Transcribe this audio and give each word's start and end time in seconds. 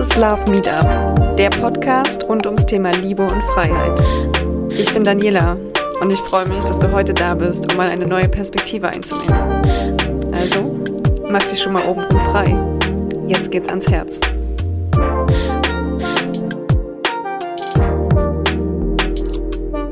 ist 0.00 0.16
Love 0.16 0.50
Meetup, 0.50 1.36
der 1.36 1.50
Podcast 1.50 2.24
rund 2.24 2.46
ums 2.46 2.64
Thema 2.64 2.90
Liebe 2.92 3.22
und 3.22 3.42
Freiheit. 3.52 4.00
Ich 4.70 4.90
bin 4.94 5.04
Daniela 5.04 5.58
und 6.00 6.10
ich 6.10 6.18
freue 6.20 6.48
mich, 6.48 6.64
dass 6.64 6.78
du 6.78 6.90
heute 6.90 7.12
da 7.12 7.34
bist, 7.34 7.70
um 7.70 7.76
mal 7.76 7.86
eine 7.90 8.06
neue 8.06 8.26
Perspektive 8.26 8.88
einzunehmen. 8.88 9.62
Also, 10.32 10.74
mach 11.28 11.42
dich 11.42 11.60
schon 11.60 11.74
mal 11.74 11.86
oben 11.86 12.10
frei. 12.30 12.56
Jetzt 13.26 13.50
geht's 13.50 13.68
ans 13.68 13.86
Herz. 13.90 14.18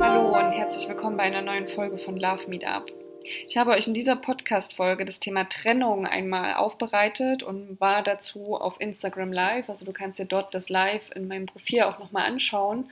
Hallo 0.00 0.38
und 0.38 0.52
herzlich 0.52 0.88
willkommen 0.88 1.18
bei 1.18 1.24
einer 1.24 1.42
neuen 1.42 1.66
Folge 1.66 1.98
von 1.98 2.16
Love 2.16 2.48
Meetup. 2.48 2.86
Ich 3.46 3.56
habe 3.56 3.70
euch 3.70 3.86
in 3.86 3.94
dieser 3.94 4.16
Podcast-Folge 4.16 5.04
das 5.04 5.20
Thema 5.20 5.44
Trennung 5.48 6.06
einmal 6.06 6.54
aufbereitet 6.54 7.42
und 7.42 7.80
war 7.80 8.02
dazu 8.02 8.56
auf 8.56 8.80
Instagram 8.80 9.32
Live. 9.32 9.68
Also 9.68 9.84
du 9.84 9.92
kannst 9.92 10.18
dir 10.18 10.26
dort 10.26 10.54
das 10.54 10.68
Live 10.68 11.10
in 11.14 11.28
meinem 11.28 11.46
Profil 11.46 11.82
auch 11.82 11.98
nochmal 11.98 12.26
anschauen. 12.26 12.90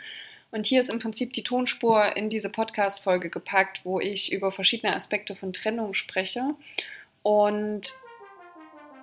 Und 0.50 0.66
hier 0.66 0.80
ist 0.80 0.90
im 0.90 1.00
Prinzip 1.00 1.32
die 1.32 1.42
Tonspur 1.42 2.16
in 2.16 2.30
diese 2.30 2.50
Podcast-Folge 2.50 3.30
gepackt, 3.30 3.80
wo 3.84 4.00
ich 4.00 4.32
über 4.32 4.52
verschiedene 4.52 4.94
Aspekte 4.94 5.34
von 5.34 5.52
Trennung 5.52 5.92
spreche. 5.94 6.54
Und 7.22 7.94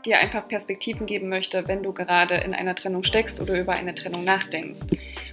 dir 0.06 0.20
einfach 0.20 0.48
Perspektiven 0.48 1.06
geben 1.06 1.30
möchte, 1.30 1.68
wenn 1.68 1.84
du 1.84 1.94
gerade 1.94 2.36
in 2.36 2.54
einer 2.54 2.76
Trennung 2.76 3.04
steckst 3.04 3.42
oder 3.42 3.60
über 3.60 3.74
eine 3.74 3.96
Trennung 3.96 4.24
nachdenkst. 4.24 4.88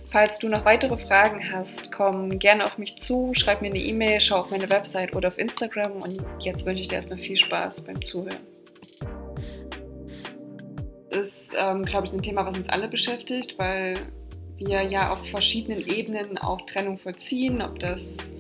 Falls 0.07 0.39
du 0.39 0.49
noch 0.49 0.65
weitere 0.65 0.97
Fragen 0.97 1.53
hast, 1.53 1.93
komm 1.93 2.39
gerne 2.39 2.65
auf 2.65 2.79
mich 2.79 2.97
zu, 2.99 3.33
schreib 3.35 3.63
mir 3.63 3.69
eine 3.69 3.79
E-Mail, 3.79 4.21
schau 4.21 4.41
auf 4.41 4.51
meine 4.51 4.71
Website 4.71 5.15
oder 5.17 5.29
auf 5.29 5.39
Instagram 5.39 5.93
und 5.93 6.25
jetzt 6.41 6.67
wünsche 6.67 6.83
ich 6.83 6.89
dir 6.89 6.97
erstmal 6.97 7.19
viel 7.19 7.37
Spaß 7.37 7.85
beim 7.85 8.03
Zuhören. 8.03 8.39
Das 11.11 11.19
ist, 11.21 11.55
ähm, 11.57 11.83
glaube 11.83 12.07
ich, 12.07 12.13
ein 12.13 12.23
Thema, 12.23 12.47
was 12.47 12.57
uns 12.57 12.69
alle 12.69 12.89
beschäftigt, 12.89 13.59
weil 13.59 13.95
wir 14.57 14.83
ja 14.83 15.13
auf 15.13 15.27
verschiedenen 15.29 15.87
Ebenen 15.87 16.39
auch 16.39 16.61
Trennung 16.63 16.99
vollziehen, 16.99 17.63
ob 17.63 17.79
das 17.79 18.37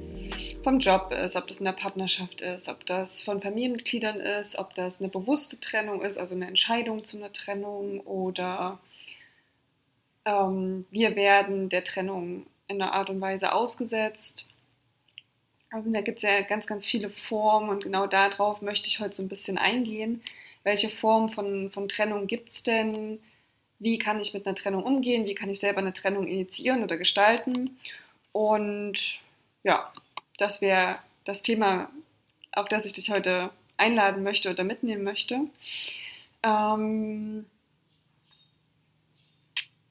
vom 0.62 0.78
Job 0.78 1.12
ist, 1.12 1.36
ob 1.36 1.48
das 1.48 1.58
in 1.58 1.64
der 1.64 1.72
Partnerschaft 1.72 2.41
ist, 2.41 2.69
ob 2.69 2.84
das 2.86 3.22
von 3.22 3.41
Familienmitgliedern 3.41 4.20
ist, 4.20 4.58
ob 4.58 4.75
das 4.75 5.00
eine 5.00 5.08
bewusste 5.08 5.61
Trennung 5.61 6.03
ist, 6.03 6.19
also 6.19 6.34
eine 6.34 6.47
Entscheidung 6.47 7.05
zu 7.05 7.16
einer 7.16 7.33
Trennung 7.33 8.00
oder 8.00 8.78
ähm, 10.25 10.86
wir 10.91 11.16
werden 11.16 11.69
der 11.69 11.84
Trennung 11.84 12.47
in 12.69 12.81
einer 12.81 12.92
Art 12.92 13.11
und 13.11 13.20
Weise 13.20 13.53
ausgesetzt. 13.53 14.48
Also 15.70 15.91
da 15.92 16.00
gibt 16.00 16.19
es 16.19 16.25
ja 16.25 16.42
ganz, 16.42 16.66
ganz 16.66 16.86
viele 16.86 17.11
Formen 17.11 17.70
und 17.70 17.84
genau 17.84 18.06
darauf 18.06 18.61
möchte 18.61 18.88
ich 18.88 19.00
heute 19.00 19.14
so 19.14 19.22
ein 19.22 19.28
bisschen 19.28 19.56
eingehen. 19.56 20.22
Welche 20.62 20.91
Form 20.91 21.28
von, 21.28 21.70
von 21.70 21.88
Trennung 21.88 22.27
gibt 22.27 22.50
es 22.50 22.62
denn? 22.62 23.19
Wie 23.78 23.98
kann 23.98 24.20
ich 24.20 24.34
mit 24.34 24.47
einer 24.47 24.55
Trennung 24.55 24.83
umgehen? 24.83 25.25
Wie 25.25 25.34
kann 25.34 25.48
ich 25.48 25.61
selber 25.61 25.78
eine 25.78 25.92
Trennung 25.92 26.27
initiieren 26.27 26.83
oder 26.83 26.98
gestalten? 26.98 27.78
Und 28.33 29.20
ja, 29.62 29.92
das 30.41 30.60
wäre 30.60 30.98
das 31.24 31.42
Thema, 31.42 31.91
auf 32.52 32.69
das 32.69 32.86
ich 32.86 32.92
dich 32.92 33.10
heute 33.10 33.50
einladen 33.77 34.22
möchte 34.22 34.50
oder 34.50 34.64
mitnehmen 34.64 35.05
möchte. 35.05 35.41
Ähm, 36.42 37.47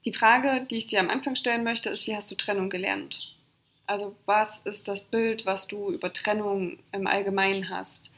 die 0.04 0.12
Frage, 0.12 0.66
die 0.68 0.78
ich 0.78 0.86
dir 0.86 1.00
am 1.00 1.10
Anfang 1.10 1.36
stellen 1.36 1.64
möchte, 1.64 1.90
ist, 1.90 2.06
wie 2.06 2.16
hast 2.16 2.30
du 2.30 2.34
Trennung 2.34 2.70
gelernt? 2.70 3.34
Also 3.86 4.14
was 4.26 4.60
ist 4.60 4.88
das 4.88 5.04
Bild, 5.04 5.46
was 5.46 5.66
du 5.66 5.90
über 5.90 6.12
Trennung 6.12 6.78
im 6.92 7.06
Allgemeinen 7.06 7.68
hast? 7.70 8.14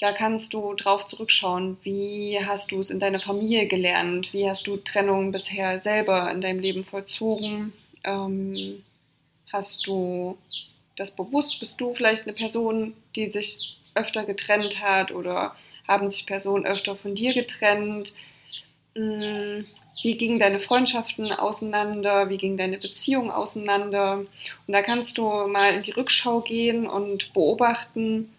Da 0.00 0.12
kannst 0.12 0.54
du 0.54 0.74
drauf 0.74 1.06
zurückschauen. 1.06 1.78
Wie 1.82 2.38
hast 2.44 2.72
du 2.72 2.80
es 2.80 2.90
in 2.90 2.98
deiner 3.00 3.20
Familie 3.20 3.66
gelernt? 3.66 4.32
Wie 4.32 4.48
hast 4.48 4.66
du 4.66 4.76
Trennung 4.76 5.32
bisher 5.32 5.78
selber 5.78 6.30
in 6.30 6.40
deinem 6.40 6.58
Leben 6.60 6.82
vollzogen? 6.82 7.72
Ähm, 8.02 8.82
hast 9.52 9.86
du 9.86 10.36
das 10.96 11.14
bewusst? 11.16 11.60
Bist 11.60 11.80
du 11.80 11.92
vielleicht 11.94 12.24
eine 12.24 12.32
Person, 12.32 12.94
die 13.16 13.26
sich 13.26 13.76
öfter 13.94 14.24
getrennt 14.24 14.82
hat 14.82 15.12
oder 15.12 15.54
haben 15.86 16.08
sich 16.08 16.26
Personen 16.26 16.66
öfter 16.66 16.96
von 16.96 17.14
dir 17.14 17.34
getrennt? 17.34 18.14
Hm, 18.94 19.64
wie 20.02 20.16
gingen 20.16 20.38
deine 20.38 20.60
Freundschaften 20.60 21.32
auseinander? 21.32 22.28
Wie 22.28 22.36
ging 22.36 22.56
deine 22.56 22.78
Beziehung 22.78 23.30
auseinander? 23.30 24.18
Und 24.18 24.72
da 24.72 24.82
kannst 24.82 25.18
du 25.18 25.28
mal 25.46 25.74
in 25.74 25.82
die 25.82 25.92
Rückschau 25.92 26.40
gehen 26.40 26.86
und 26.86 27.32
beobachten, 27.32 28.30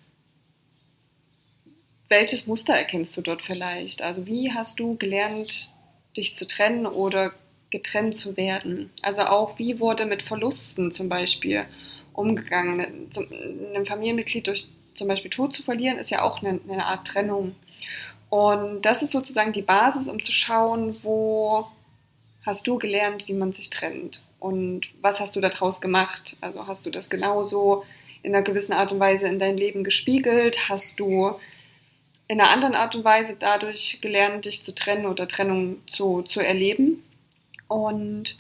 welches 2.08 2.48
Muster 2.48 2.76
erkennst 2.76 3.18
du 3.18 3.22
dort 3.22 3.42
vielleicht? 3.42 4.02
Also 4.02 4.28
wie 4.28 4.54
hast 4.54 4.80
du 4.80 4.96
gelernt, 4.96 5.72
dich 6.16 6.36
zu 6.36 6.48
trennen 6.48 6.86
oder 6.86 7.34
getrennt 7.72 8.16
zu 8.16 8.38
werden? 8.38 8.92
Also 9.02 9.24
auch 9.24 9.58
wie 9.60 9.80
wurde 9.80 10.06
mit 10.06 10.22
Verlusten 10.22 10.92
zum 10.92 11.10
Beispiel 11.10 11.66
umgegangen. 12.16 13.10
Ein 13.76 13.86
Familienmitglied 13.86 14.48
durch 14.48 14.68
zum 14.94 15.08
Beispiel 15.08 15.32
Tod 15.32 15.54
zu 15.54 15.64
verlieren, 15.64 15.98
ist 15.98 16.12
ja 16.12 16.22
auch 16.22 16.42
eine, 16.42 16.60
eine 16.70 16.86
Art 16.86 17.08
Trennung. 17.08 17.56
Und 18.30 18.82
das 18.84 19.04
ist 19.04 19.12
sozusagen 19.12 19.52
die 19.52 19.62
Basis, 19.62 20.08
um 20.08 20.22
zu 20.22 20.32
schauen, 20.32 20.96
wo 21.04 21.68
hast 22.46 22.68
du 22.68 22.78
gelernt, 22.78 23.28
wie 23.28 23.34
man 23.34 23.54
sich 23.54 23.70
trennt 23.70 24.24
und 24.40 24.88
was 25.02 25.20
hast 25.20 25.36
du 25.36 25.42
daraus 25.42 25.82
gemacht? 25.82 26.38
Also 26.42 26.68
hast 26.68 26.86
du 26.86 26.92
das 26.92 27.10
genauso 27.10 27.84
in 28.22 28.36
einer 28.36 28.44
gewissen 28.44 28.74
Art 28.74 28.92
und 28.92 29.00
Weise 29.00 29.28
in 29.28 29.40
dein 29.40 29.58
Leben 29.58 29.84
gespiegelt? 29.84 30.70
Hast 30.70 31.00
du 31.00 31.32
in 32.28 32.40
einer 32.40 32.52
anderen 32.52 32.76
Art 32.76 32.96
und 32.96 33.04
Weise 33.04 33.38
dadurch 33.40 34.02
gelernt, 34.02 34.46
dich 34.46 34.64
zu 34.64 34.76
trennen 34.76 35.08
oder 35.08 35.28
Trennung 35.28 35.78
zu, 35.88 36.22
zu 36.22 36.42
erleben? 36.42 37.04
Und 37.68 38.38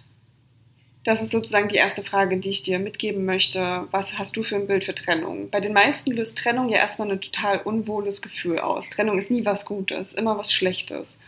das 1.05 1.21
ist 1.21 1.31
sozusagen 1.31 1.69
die 1.69 1.75
erste 1.75 2.03
Frage, 2.03 2.37
die 2.37 2.49
ich 2.49 2.63
dir 2.63 2.79
mitgeben 2.79 3.25
möchte. 3.25 3.87
Was 3.91 4.17
hast 4.17 4.35
du 4.35 4.41
für 4.41 4.55
ein 4.55 4.65
Bild 4.65 4.83
für 4.83 4.95
Trennung? 4.95 5.51
Bei 5.51 5.59
den 5.59 5.71
meisten 5.71 6.11
löst 6.11 6.39
Trennung 6.39 6.67
ja 6.67 6.79
erstmal 6.79 7.11
ein 7.11 7.21
total 7.21 7.59
unwohles 7.59 8.23
Gefühl 8.23 8.57
aus. 8.57 8.89
Trennung 8.89 9.19
ist 9.19 9.29
nie 9.29 9.45
was 9.45 9.65
Gutes, 9.65 10.13
immer 10.13 10.35
was 10.35 10.51
Schlechtes. 10.51 11.19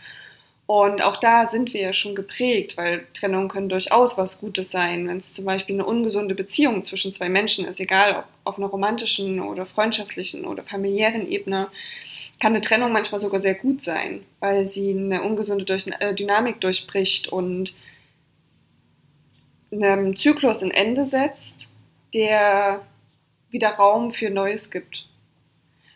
Und 0.66 1.00
auch 1.00 1.16
da 1.16 1.46
sind 1.46 1.72
wir 1.72 1.80
ja 1.80 1.92
schon 1.92 2.16
geprägt, 2.16 2.76
weil 2.76 3.06
Trennungen 3.14 3.48
können 3.48 3.68
durchaus 3.68 4.18
was 4.18 4.40
Gutes 4.40 4.72
sein. 4.72 5.06
Wenn 5.06 5.18
es 5.18 5.32
zum 5.32 5.44
Beispiel 5.44 5.76
eine 5.76 5.86
ungesunde 5.86 6.34
Beziehung 6.34 6.82
zwischen 6.82 7.12
zwei 7.12 7.28
Menschen 7.28 7.64
ist, 7.64 7.78
egal 7.78 8.16
ob 8.16 8.24
auf 8.42 8.58
einer 8.58 8.66
romantischen 8.66 9.40
oder 9.40 9.64
freundschaftlichen 9.64 10.44
oder 10.44 10.64
familiären 10.64 11.26
Ebene, 11.28 11.68
kann 12.40 12.52
eine 12.52 12.62
Trennung 12.62 12.90
manchmal 12.90 13.20
sogar 13.20 13.40
sehr 13.40 13.54
gut 13.54 13.84
sein, 13.84 14.22
weil 14.40 14.66
sie 14.66 14.90
eine 14.90 15.22
ungesunde 15.22 15.72
äh, 16.00 16.14
Dynamik 16.14 16.60
durchbricht 16.60 17.28
und 17.28 17.72
einem 19.72 20.16
Zyklus 20.16 20.62
ein 20.62 20.70
Ende 20.70 21.04
setzt, 21.06 21.74
der 22.14 22.80
wieder 23.50 23.70
Raum 23.70 24.10
für 24.10 24.30
Neues 24.30 24.70
gibt. 24.70 25.06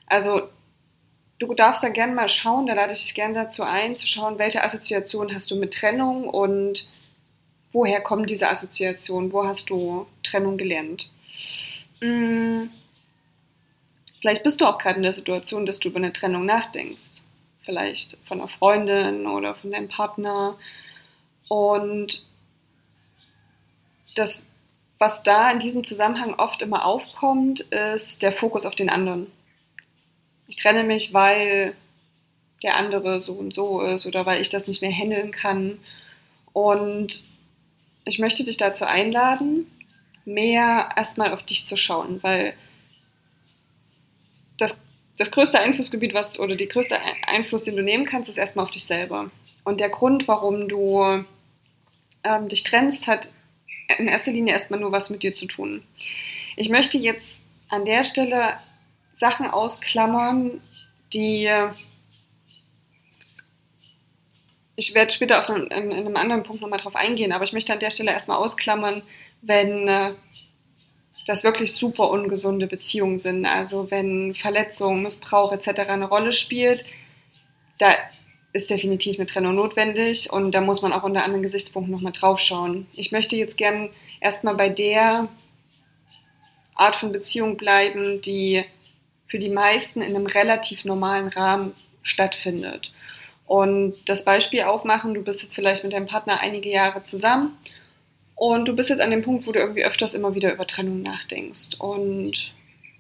Also 0.07 0.49
du 1.39 1.55
darfst 1.55 1.83
da 1.83 1.89
gerne 1.89 2.15
mal 2.15 2.29
schauen, 2.29 2.67
da 2.67 2.75
lade 2.75 2.93
ich 2.93 3.03
dich 3.03 3.15
gerne 3.15 3.35
dazu 3.35 3.63
ein, 3.63 3.97
zu 3.97 4.07
schauen, 4.07 4.39
welche 4.39 4.63
Assoziation 4.63 5.35
hast 5.35 5.51
du 5.51 5.57
mit 5.57 5.75
Trennung 5.75 6.29
und 6.29 6.87
woher 7.73 8.01
kommen 8.01 8.27
diese 8.27 8.49
Assoziationen, 8.49 9.33
wo 9.33 9.45
hast 9.45 9.71
du 9.71 10.07
Trennung 10.23 10.57
gelernt. 10.59 11.11
Hm. 12.01 12.71
Vielleicht 14.21 14.45
bist 14.45 14.61
du 14.61 14.67
auch 14.67 14.79
gerade 14.79 14.99
in 14.99 15.03
der 15.03 15.13
Situation, 15.13 15.67
dass 15.67 15.81
du 15.81 15.89
über 15.89 15.99
eine 15.99 16.13
Trennung 16.13 16.47
nachdenkst. 16.47 17.23
Vielleicht 17.63 18.19
von 18.25 18.39
einer 18.39 18.49
Freundin 18.49 19.27
oder 19.27 19.55
von 19.55 19.73
deinem 19.73 19.89
Partner. 19.89 20.57
Und 21.49 22.25
das, 24.15 24.43
was 24.99 25.23
da 25.23 25.51
in 25.51 25.59
diesem 25.59 25.85
Zusammenhang 25.85 26.35
oft 26.35 26.63
immer 26.63 26.85
aufkommt, 26.85 27.61
ist 27.61 28.23
der 28.23 28.33
Fokus 28.33 28.67
auf 28.67 28.75
den 28.75 28.91
anderen. 28.91 29.27
Ich 30.47 30.57
trenne 30.57 30.85
mich, 30.85 31.15
weil 31.15 31.75
der 32.63 32.77
andere 32.77 33.21
so 33.21 33.35
und 33.35 33.55
so 33.55 33.81
ist 33.81 34.07
oder 34.07 34.27
weil 34.27 34.41
ich 34.41 34.49
das 34.49 34.69
nicht 34.69 34.83
mehr 34.83 34.93
handeln 34.93 35.33
kann. 35.33 35.79
Und 36.53 37.25
ich 38.05 38.19
möchte 38.19 38.45
dich 38.45 38.57
dazu 38.57 38.85
einladen, 38.85 39.67
mehr 40.25 40.91
erstmal 40.97 41.33
auf 41.33 41.43
dich 41.43 41.67
zu 41.67 41.77
schauen, 41.77 42.23
weil 42.23 42.55
das, 44.59 44.81
das 45.19 45.31
größte 45.31 45.59
Einflussgebiet, 45.59 46.15
was 46.15 46.39
oder 46.39 46.55
die 46.55 46.69
größte 46.69 46.99
Einfluss, 47.27 47.65
den 47.65 47.77
du 47.77 47.83
nehmen 47.83 48.07
kannst, 48.07 48.31
ist 48.31 48.37
erstmal 48.37 48.65
auf 48.65 48.71
dich 48.71 48.85
selber. 48.85 49.31
Und 49.65 49.81
der 49.81 49.89
Grund, 49.89 50.29
warum 50.29 50.69
du 50.69 51.25
ähm, 52.25 52.49
dich 52.49 52.63
trennst, 52.63 53.07
hat 53.07 53.33
in 53.99 54.09
erster 54.09 54.33
Linie 54.33 54.53
erstmal 54.53 54.81
nur 54.81 54.93
was 54.93 55.11
mit 55.11 55.23
dir 55.23 55.35
zu 55.35 55.47
tun. 55.47 55.83
Ich 56.57 56.69
möchte 56.69 56.99
jetzt 56.99 57.47
an 57.69 57.85
der 57.85 58.05
Stelle 58.05 58.59
Sachen 59.17 59.47
ausklammern, 59.47 60.61
die 61.13 61.51
ich 64.77 64.95
werde 64.95 65.13
später 65.13 65.39
auf 65.39 65.49
einem, 65.49 65.67
in, 65.67 65.93
einem 65.93 66.17
anderen 66.17 66.43
Punkt 66.43 66.63
nochmal 66.63 66.81
drauf 66.81 66.97
eingehen, 66.97 67.33
aber 67.33 67.45
ich 67.45 67.53
möchte 67.53 67.73
an 67.73 67.81
der 67.81 67.91
Stelle 67.91 68.11
erstmal 68.11 68.39
ausklammern, 68.39 69.03
wenn 69.43 69.89
äh, 69.89 70.15
das 71.27 71.45
wirklich 71.45 71.75
super 71.75 72.11
ungesunde 72.11 72.67
Beziehungen 72.67 73.19
sind. 73.19 73.47
Also 73.47 73.91
wenn 73.91 74.35
Verletzung, 74.35 75.03
Missbrauch 75.03 75.53
etc. 75.53 75.89
eine 75.89 76.07
Rolle 76.07 76.33
spielt, 76.33 76.85
da 77.79 77.95
ist 78.53 78.71
definitiv 78.71 79.19
eine 79.19 79.27
Trennung 79.27 79.55
notwendig 79.55 80.33
und 80.33 80.53
da 80.53 80.61
muss 80.61 80.83
man 80.83 80.93
auch 80.93 81.05
unter 81.05 81.25
anderen 81.25 81.43
Gesichtspunkten 81.43 81.93
nochmal 81.93 82.13
drauf 82.13 82.39
schauen. 82.39 82.87
Ich 82.93 83.13
möchte 83.13 83.37
jetzt 83.37 83.57
gern 83.57 83.89
erstmal 84.21 84.55
bei 84.55 84.69
der 84.69 85.29
Art 86.75 86.97
von 86.97 87.13
Beziehung 87.13 87.57
bleiben, 87.57 88.21
die 88.21 88.65
für 89.27 89.39
die 89.39 89.49
meisten 89.49 90.03
in 90.03 90.15
einem 90.15 90.27
relativ 90.27 90.85
normalen 90.85 91.29
Rahmen 91.29 91.75
stattfindet. 92.03 92.93
Und 93.47 93.95
das 94.07 94.25
Beispiel 94.25 94.63
aufmachen, 94.63 95.15
du 95.15 95.23
bist 95.23 95.43
jetzt 95.43 95.55
vielleicht 95.55 95.85
mit 95.85 95.93
deinem 95.93 96.07
Partner 96.07 96.41
einige 96.41 96.71
Jahre 96.71 97.03
zusammen 97.03 97.57
und 98.35 98.69
du 98.69 98.77
bist 98.77 98.91
jetzt 98.91 99.01
an 99.01 99.11
dem 99.11 99.23
Punkt, 99.23 99.47
wo 99.47 99.53
du 99.53 99.61
irgendwie 99.61 99.85
öfters 99.85 100.15
immer 100.15 100.35
wieder 100.35 100.53
über 100.53 100.67
Trennung 100.67 101.03
nachdenkst 101.03 101.77
und 101.79 102.53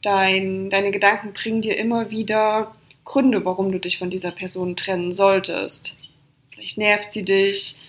dein, 0.02 0.70
deine 0.70 0.90
Gedanken 0.90 1.32
bringen 1.32 1.62
dir 1.62 1.76
immer 1.76 2.10
wieder 2.10 2.74
Gründe, 3.04 3.44
warum 3.44 3.72
du 3.72 3.78
dich 3.78 3.98
von 3.98 4.10
dieser 4.10 4.30
Person 4.30 4.76
trennen 4.76 5.12
solltest. 5.12 5.98
Vielleicht 6.52 6.78
nervt 6.78 7.12
sie 7.12 7.24
dich, 7.24 7.80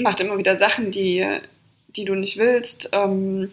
macht 0.00 0.20
immer 0.20 0.38
wieder 0.38 0.56
Sachen, 0.56 0.90
die, 0.90 1.26
die 1.88 2.04
du 2.04 2.14
nicht 2.14 2.38
willst, 2.38 2.90
ähm, 2.92 3.52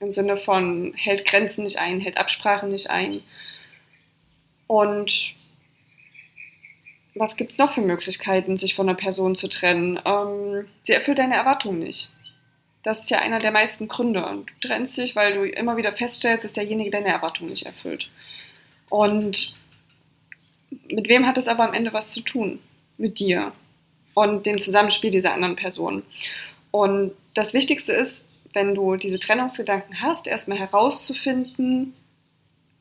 im 0.00 0.10
Sinne 0.10 0.36
von 0.36 0.94
hält 0.96 1.26
Grenzen 1.26 1.64
nicht 1.64 1.78
ein, 1.78 2.00
hält 2.00 2.16
Absprachen 2.16 2.70
nicht 2.70 2.90
ein. 2.90 3.22
Und 4.66 5.34
was 7.14 7.36
gibt 7.36 7.52
es 7.52 7.58
noch 7.58 7.72
für 7.72 7.82
Möglichkeiten, 7.82 8.56
sich 8.56 8.74
von 8.74 8.88
einer 8.88 8.96
Person 8.96 9.36
zu 9.36 9.48
trennen? 9.48 10.00
Ähm, 10.04 10.66
sie 10.84 10.92
erfüllt 10.92 11.18
deine 11.18 11.34
Erwartungen 11.34 11.80
nicht. 11.80 12.10
Das 12.82 13.00
ist 13.02 13.10
ja 13.10 13.18
einer 13.18 13.40
der 13.40 13.50
meisten 13.50 13.88
Gründe. 13.88 14.22
Du 14.22 14.66
trennst 14.66 14.96
dich, 14.96 15.14
weil 15.14 15.34
du 15.34 15.44
immer 15.44 15.76
wieder 15.76 15.92
feststellst, 15.92 16.44
dass 16.44 16.54
derjenige 16.54 16.90
deine 16.90 17.08
Erwartungen 17.08 17.50
nicht 17.50 17.66
erfüllt. 17.66 18.08
Und 18.88 19.54
mit 20.70 21.08
wem 21.08 21.26
hat 21.26 21.38
es 21.38 21.48
aber 21.48 21.64
am 21.64 21.74
Ende 21.74 21.92
was 21.92 22.12
zu 22.12 22.20
tun? 22.20 22.58
Mit 22.98 23.18
dir 23.18 23.52
und 24.14 24.46
dem 24.46 24.60
Zusammenspiel 24.60 25.10
dieser 25.10 25.32
anderen 25.34 25.56
Person. 25.56 26.02
Und 26.70 27.12
das 27.34 27.54
Wichtigste 27.54 27.92
ist, 27.92 28.28
wenn 28.52 28.74
du 28.74 28.96
diese 28.96 29.18
Trennungsgedanken 29.18 30.00
hast, 30.02 30.26
erstmal 30.26 30.58
herauszufinden, 30.58 31.94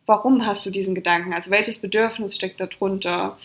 warum 0.05 0.45
hast 0.45 0.65
du 0.65 0.71
diesen 0.71 0.95
Gedanken? 0.95 1.33
Also 1.33 1.51
welches 1.51 1.79
Bedürfnis 1.79 2.35
steckt 2.35 2.59
darunter? 2.59 3.37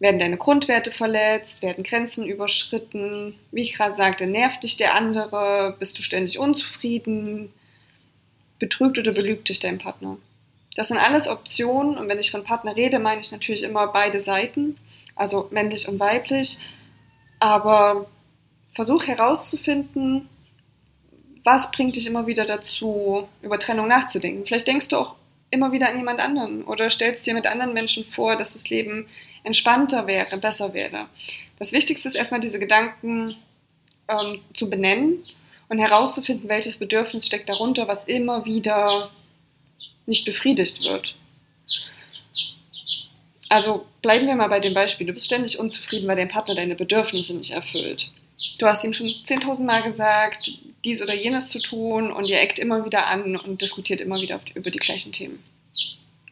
Werden 0.00 0.18
deine 0.18 0.36
Grundwerte 0.36 0.90
verletzt? 0.90 1.62
Werden 1.62 1.84
Grenzen 1.84 2.26
überschritten? 2.26 3.34
Wie 3.52 3.62
ich 3.62 3.74
gerade 3.74 3.96
sagte, 3.96 4.26
nervt 4.26 4.62
dich 4.62 4.76
der 4.76 4.94
andere? 4.94 5.76
Bist 5.78 5.98
du 5.98 6.02
ständig 6.02 6.38
unzufrieden? 6.38 7.52
Betrügt 8.58 8.98
oder 8.98 9.12
belügt 9.12 9.48
dich 9.48 9.60
dein 9.60 9.78
Partner? 9.78 10.16
Das 10.74 10.88
sind 10.88 10.98
alles 10.98 11.28
Optionen 11.28 11.96
und 11.96 12.08
wenn 12.08 12.18
ich 12.18 12.30
von 12.30 12.44
Partner 12.44 12.74
rede, 12.74 12.98
meine 12.98 13.20
ich 13.20 13.30
natürlich 13.30 13.62
immer 13.62 13.86
beide 13.88 14.20
Seiten, 14.20 14.76
also 15.14 15.48
männlich 15.50 15.88
und 15.88 16.00
weiblich. 16.00 16.58
Aber 17.38 18.06
versuch 18.72 19.06
herauszufinden, 19.06 20.28
was 21.44 21.70
bringt 21.70 21.96
dich 21.96 22.06
immer 22.06 22.26
wieder 22.26 22.44
dazu, 22.44 23.28
über 23.42 23.58
Trennung 23.58 23.86
nachzudenken. 23.86 24.46
Vielleicht 24.46 24.66
denkst 24.66 24.88
du 24.88 24.96
auch 24.96 25.14
immer 25.50 25.72
wieder 25.72 25.88
an 25.88 25.96
jemand 25.96 26.20
anderen 26.20 26.64
oder 26.64 26.90
stellst 26.90 27.26
dir 27.26 27.34
mit 27.34 27.46
anderen 27.46 27.74
Menschen 27.74 28.02
vor, 28.02 28.36
dass 28.36 28.54
das 28.54 28.68
Leben 28.70 29.06
entspannter 29.44 30.06
wäre, 30.06 30.36
besser 30.38 30.74
wäre. 30.74 31.06
Das 31.58 31.72
Wichtigste 31.72 32.08
ist 32.08 32.16
erstmal 32.16 32.40
diese 32.40 32.58
Gedanken 32.58 33.36
ähm, 34.08 34.40
zu 34.54 34.68
benennen 34.68 35.22
und 35.68 35.78
herauszufinden, 35.78 36.48
welches 36.48 36.78
Bedürfnis 36.78 37.26
steckt 37.26 37.48
darunter, 37.48 37.86
was 37.86 38.04
immer 38.06 38.44
wieder 38.44 39.10
nicht 40.06 40.24
befriedigt 40.24 40.84
wird. 40.84 41.14
Also 43.48 43.86
bleiben 44.02 44.26
wir 44.26 44.34
mal 44.34 44.48
bei 44.48 44.60
dem 44.60 44.74
Beispiel. 44.74 45.06
Du 45.06 45.12
bist 45.12 45.26
ständig 45.26 45.58
unzufrieden, 45.58 46.08
weil 46.08 46.16
dein 46.16 46.28
Partner 46.28 46.54
deine 46.54 46.74
Bedürfnisse 46.74 47.34
nicht 47.34 47.52
erfüllt. 47.52 48.10
Du 48.58 48.66
hast 48.66 48.84
ihm 48.84 48.92
schon 48.92 49.06
10.000 49.06 49.64
Mal 49.64 49.82
gesagt, 49.82 50.50
dies 50.84 51.02
oder 51.02 51.14
jenes 51.14 51.50
zu 51.50 51.60
tun 51.60 52.12
und 52.12 52.26
ihr 52.26 52.40
eckt 52.40 52.58
immer 52.58 52.84
wieder 52.84 53.06
an 53.06 53.36
und 53.36 53.62
diskutiert 53.62 54.00
immer 54.00 54.20
wieder 54.20 54.40
über 54.54 54.70
die 54.70 54.78
gleichen 54.78 55.12
Themen. 55.12 55.42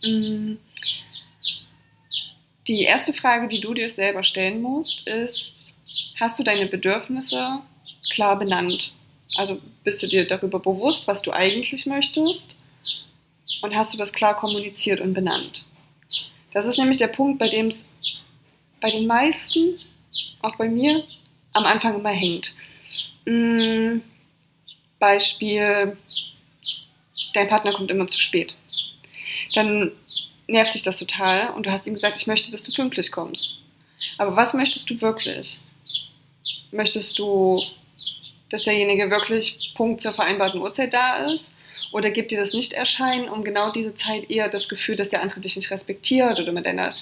Mm. 0.02 0.54
Die 2.68 2.82
erste 2.82 3.12
Frage, 3.12 3.48
die 3.48 3.60
du 3.60 3.74
dir 3.74 3.90
selber 3.90 4.22
stellen 4.22 4.62
musst, 4.62 5.06
ist, 5.08 5.74
hast 6.18 6.38
du 6.38 6.44
deine 6.44 6.66
Bedürfnisse 6.66 7.58
klar 8.12 8.38
benannt? 8.38 8.92
Also 9.36 9.60
bist 9.84 10.02
du 10.02 10.06
dir 10.06 10.26
darüber 10.26 10.60
bewusst, 10.60 11.08
was 11.08 11.22
du 11.22 11.32
eigentlich 11.32 11.86
möchtest? 11.86 12.61
Und 13.62 13.74
hast 13.74 13.94
du 13.94 13.98
das 13.98 14.12
klar 14.12 14.36
kommuniziert 14.36 15.00
und 15.00 15.14
benannt? 15.14 15.64
Das 16.52 16.66
ist 16.66 16.78
nämlich 16.78 16.98
der 16.98 17.08
Punkt, 17.08 17.38
bei 17.38 17.48
dem 17.48 17.66
es 17.66 17.88
bei 18.80 18.90
den 18.90 19.06
meisten, 19.06 19.78
auch 20.42 20.56
bei 20.56 20.68
mir, 20.68 21.04
am 21.52 21.64
Anfang 21.64 21.94
immer 21.94 22.10
hängt. 22.10 22.52
Mm, 23.24 24.00
Beispiel, 24.98 25.96
dein 27.32 27.48
Partner 27.48 27.72
kommt 27.72 27.90
immer 27.90 28.08
zu 28.08 28.20
spät. 28.20 28.54
Dann 29.54 29.92
nervt 30.46 30.74
dich 30.74 30.82
das 30.82 30.98
total 30.98 31.50
und 31.50 31.66
du 31.66 31.70
hast 31.70 31.86
ihm 31.86 31.94
gesagt, 31.94 32.16
ich 32.16 32.26
möchte, 32.26 32.50
dass 32.50 32.64
du 32.64 32.72
pünktlich 32.72 33.12
kommst. 33.12 33.58
Aber 34.18 34.36
was 34.36 34.54
möchtest 34.54 34.90
du 34.90 35.00
wirklich? 35.00 35.60
Möchtest 36.72 37.18
du, 37.18 37.62
dass 38.50 38.64
derjenige 38.64 39.10
wirklich 39.10 39.72
Punkt 39.74 40.00
zur 40.00 40.12
vereinbarten 40.12 40.60
Uhrzeit 40.60 40.92
da 40.92 41.24
ist? 41.24 41.54
Oder 41.92 42.10
gibt 42.10 42.30
dir 42.30 42.38
das 42.38 42.54
Nicht-Erscheinen 42.54 43.28
um 43.28 43.44
genau 43.44 43.70
diese 43.70 43.94
Zeit 43.94 44.30
eher 44.30 44.48
das 44.48 44.68
Gefühl, 44.68 44.96
dass 44.96 45.10
der 45.10 45.22
andere 45.22 45.40
dich 45.40 45.56
nicht 45.56 45.70
respektiert 45.70 46.38
oder 46.40 46.52
mit 46.52 46.66
deiner, 46.66 46.94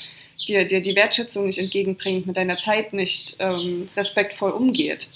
dir, 0.48 0.64
dir 0.66 0.80
die 0.80 0.96
Wertschätzung 0.96 1.46
nicht 1.46 1.58
entgegenbringt, 1.58 2.26
mit 2.26 2.36
deiner 2.36 2.56
Zeit 2.56 2.92
nicht 2.92 3.36
ähm, 3.38 3.88
respektvoll 3.96 4.50
umgeht? 4.50 5.08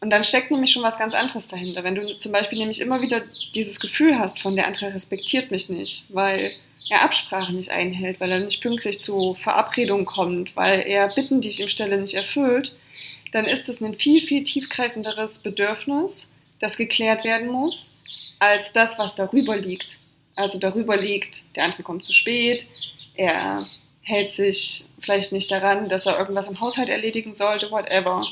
Und 0.00 0.10
dann 0.10 0.24
steckt 0.24 0.50
nämlich 0.50 0.70
schon 0.70 0.82
was 0.82 0.98
ganz 0.98 1.14
anderes 1.14 1.48
dahinter. 1.48 1.82
Wenn 1.82 1.94
du 1.94 2.18
zum 2.18 2.30
Beispiel 2.30 2.58
nämlich 2.58 2.80
immer 2.80 3.00
wieder 3.00 3.22
dieses 3.54 3.80
Gefühl 3.80 4.18
hast 4.18 4.40
von 4.40 4.54
der 4.54 4.66
andere 4.66 4.92
respektiert 4.94 5.50
mich 5.50 5.68
nicht, 5.68 6.04
weil 6.10 6.52
er 6.90 7.02
Absprachen 7.02 7.56
nicht 7.56 7.70
einhält, 7.70 8.20
weil 8.20 8.30
er 8.30 8.40
nicht 8.40 8.60
pünktlich 8.60 9.00
zu 9.00 9.34
Verabredungen 9.34 10.06
kommt, 10.06 10.54
weil 10.54 10.80
er 10.86 11.08
Bitten, 11.08 11.40
die 11.40 11.48
ich 11.48 11.60
ihm 11.60 11.68
stelle, 11.68 11.98
nicht 11.98 12.14
erfüllt, 12.14 12.72
dann 13.32 13.46
ist 13.46 13.68
das 13.68 13.80
ein 13.80 13.94
viel, 13.94 14.24
viel 14.24 14.44
tiefgreifenderes 14.44 15.40
Bedürfnis, 15.40 16.32
das 16.60 16.76
geklärt 16.76 17.24
werden 17.24 17.48
muss, 17.48 17.95
als 18.38 18.72
das, 18.72 18.98
was 18.98 19.14
darüber 19.14 19.56
liegt. 19.56 19.98
Also 20.34 20.58
darüber 20.58 20.96
liegt, 20.96 21.56
der 21.56 21.64
andere 21.64 21.82
kommt 21.82 22.04
zu 22.04 22.12
spät, 22.12 22.66
er 23.14 23.66
hält 24.02 24.34
sich 24.34 24.86
vielleicht 25.00 25.32
nicht 25.32 25.50
daran, 25.50 25.88
dass 25.88 26.06
er 26.06 26.18
irgendwas 26.18 26.48
im 26.48 26.60
Haushalt 26.60 26.88
erledigen 26.88 27.34
sollte, 27.34 27.70
whatever. 27.70 28.24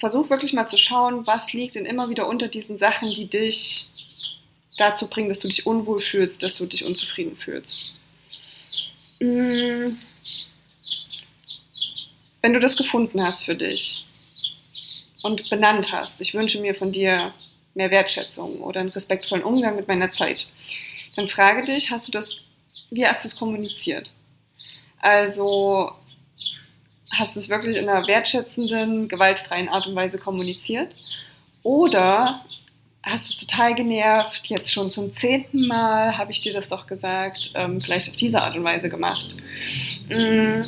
Versuch 0.00 0.28
wirklich 0.28 0.52
mal 0.52 0.66
zu 0.66 0.76
schauen, 0.76 1.26
was 1.26 1.52
liegt 1.52 1.74
denn 1.74 1.86
immer 1.86 2.08
wieder 2.08 2.26
unter 2.26 2.48
diesen 2.48 2.78
Sachen, 2.78 3.12
die 3.12 3.26
dich 3.26 3.88
dazu 4.76 5.08
bringen, 5.08 5.28
dass 5.28 5.38
du 5.38 5.48
dich 5.48 5.66
unwohl 5.66 6.00
fühlst, 6.00 6.42
dass 6.42 6.56
du 6.56 6.66
dich 6.66 6.84
unzufrieden 6.84 7.36
fühlst. 7.36 7.94
Mm. 9.20 9.96
Wenn 12.42 12.52
du 12.52 12.60
das 12.60 12.76
gefunden 12.76 13.22
hast 13.22 13.44
für 13.44 13.54
dich 13.54 14.04
und 15.22 15.48
benannt 15.48 15.92
hast, 15.92 16.20
ich 16.20 16.34
wünsche 16.34 16.60
mir 16.60 16.74
von 16.74 16.92
dir 16.92 17.32
mehr 17.76 17.90
Wertschätzung 17.90 18.60
oder 18.60 18.80
einen 18.80 18.88
respektvollen 18.88 19.44
Umgang 19.44 19.76
mit 19.76 19.86
meiner 19.86 20.10
Zeit. 20.10 20.48
Dann 21.14 21.28
frage 21.28 21.64
dich, 21.64 21.90
hast 21.90 22.08
du 22.08 22.12
das, 22.12 22.40
wie 22.90 23.06
hast 23.06 23.24
du 23.24 23.28
es 23.28 23.36
kommuniziert? 23.36 24.10
Also 25.00 25.92
hast 27.12 27.36
du 27.36 27.40
es 27.40 27.48
wirklich 27.48 27.76
in 27.76 27.88
einer 27.88 28.06
wertschätzenden, 28.06 29.08
gewaltfreien 29.08 29.68
Art 29.68 29.86
und 29.86 29.94
Weise 29.94 30.18
kommuniziert? 30.18 30.94
Oder 31.62 32.44
hast 33.02 33.28
du 33.28 33.32
es 33.32 33.38
total 33.38 33.74
genervt, 33.74 34.48
jetzt 34.48 34.72
schon 34.72 34.90
zum 34.90 35.12
zehnten 35.12 35.68
Mal 35.68 36.18
habe 36.18 36.32
ich 36.32 36.40
dir 36.40 36.52
das 36.52 36.68
doch 36.68 36.86
gesagt, 36.86 37.52
ähm, 37.54 37.80
vielleicht 37.80 38.08
auf 38.10 38.16
diese 38.16 38.42
Art 38.42 38.56
und 38.56 38.64
Weise 38.64 38.90
gemacht? 38.90 39.34
Mhm. 40.08 40.64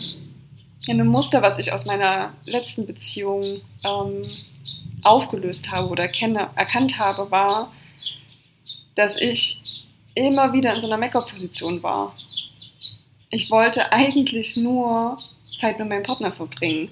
ein 0.89 1.07
Muster, 1.07 1.43
was 1.43 1.59
ich 1.59 1.73
aus 1.73 1.85
meiner 1.85 2.33
letzten 2.45 2.87
Beziehung 2.87 3.61
ähm, 3.85 4.25
aufgelöst 5.05 5.71
habe 5.71 5.89
oder 5.89 6.09
kenne, 6.09 6.51
erkannt 6.55 6.99
habe, 6.99 7.31
war, 7.31 7.73
dass 8.95 9.21
ich 9.21 9.61
immer 10.15 10.53
wieder 10.53 10.75
in 10.75 10.81
so 10.81 10.87
einer 10.87 10.97
Meckerposition 10.97 11.83
war. 11.83 12.15
Ich 13.31 13.51
wollte 13.51 13.93
eigentlich 13.93 14.57
nur 14.57 15.19
Zeit 15.59 15.79
mit 15.79 15.89
meinem 15.89 16.03
Partner 16.03 16.33
verbringen. 16.33 16.91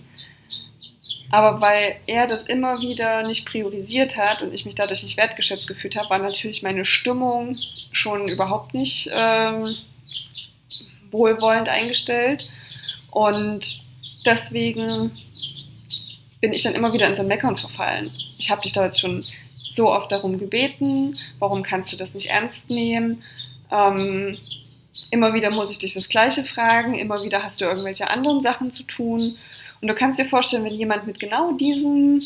Aber 1.31 1.61
weil 1.61 1.97
er 2.07 2.29
das 2.29 2.45
immer 2.45 2.81
wieder 2.81 3.27
nicht 3.27 3.47
priorisiert 3.47 4.17
hat 4.17 4.43
und 4.43 4.55
ich 4.55 4.65
mich 4.65 4.77
dadurch 4.77 5.03
nicht 5.03 5.17
wertgeschätzt 5.17 5.67
gefühlt 5.67 5.97
habe, 5.97 6.11
war 6.11 6.19
natürlich 6.19 6.63
meine 6.63 6.85
Stimmung 6.85 7.57
schon 7.91 8.29
überhaupt 8.29 8.75
nicht 8.75 9.11
ähm, 9.13 9.77
wohlwollend 11.11 11.69
eingestellt. 11.69 12.49
Und 13.11 13.83
deswegen 14.25 15.11
bin 16.41 16.53
ich 16.53 16.63
dann 16.63 16.75
immer 16.75 16.93
wieder 16.93 17.07
in 17.07 17.15
so 17.15 17.23
ein 17.23 17.29
Meckern 17.29 17.57
verfallen. 17.57 18.11
Ich 18.39 18.51
habe 18.51 18.63
dich 18.63 18.73
da 18.73 18.85
jetzt 18.85 19.01
schon 19.01 19.25
so 19.59 19.93
oft 19.93 20.11
darum 20.13 20.39
gebeten, 20.39 21.19
warum 21.39 21.63
kannst 21.63 21.93
du 21.93 21.97
das 21.97 22.15
nicht 22.15 22.31
ernst 22.31 22.71
nehmen? 22.71 23.23
Ähm, 23.71 24.39
immer 25.11 25.35
wieder 25.35 25.51
muss 25.51 25.71
ich 25.71 25.79
dich 25.79 25.95
das 25.95 26.09
Gleiche 26.09 26.45
fragen, 26.45 26.95
immer 26.95 27.23
wieder 27.23 27.43
hast 27.43 27.61
du 27.61 27.65
irgendwelche 27.65 28.09
anderen 28.09 28.43
Sachen 28.43 28.71
zu 28.71 28.83
tun. 28.83 29.37
Und 29.81 29.89
du 29.89 29.95
kannst 29.95 30.19
dir 30.19 30.25
vorstellen, 30.25 30.65
wenn 30.65 30.75
jemand 30.75 31.07
mit 31.07 31.19
genau 31.19 31.53
diesem, 31.53 32.23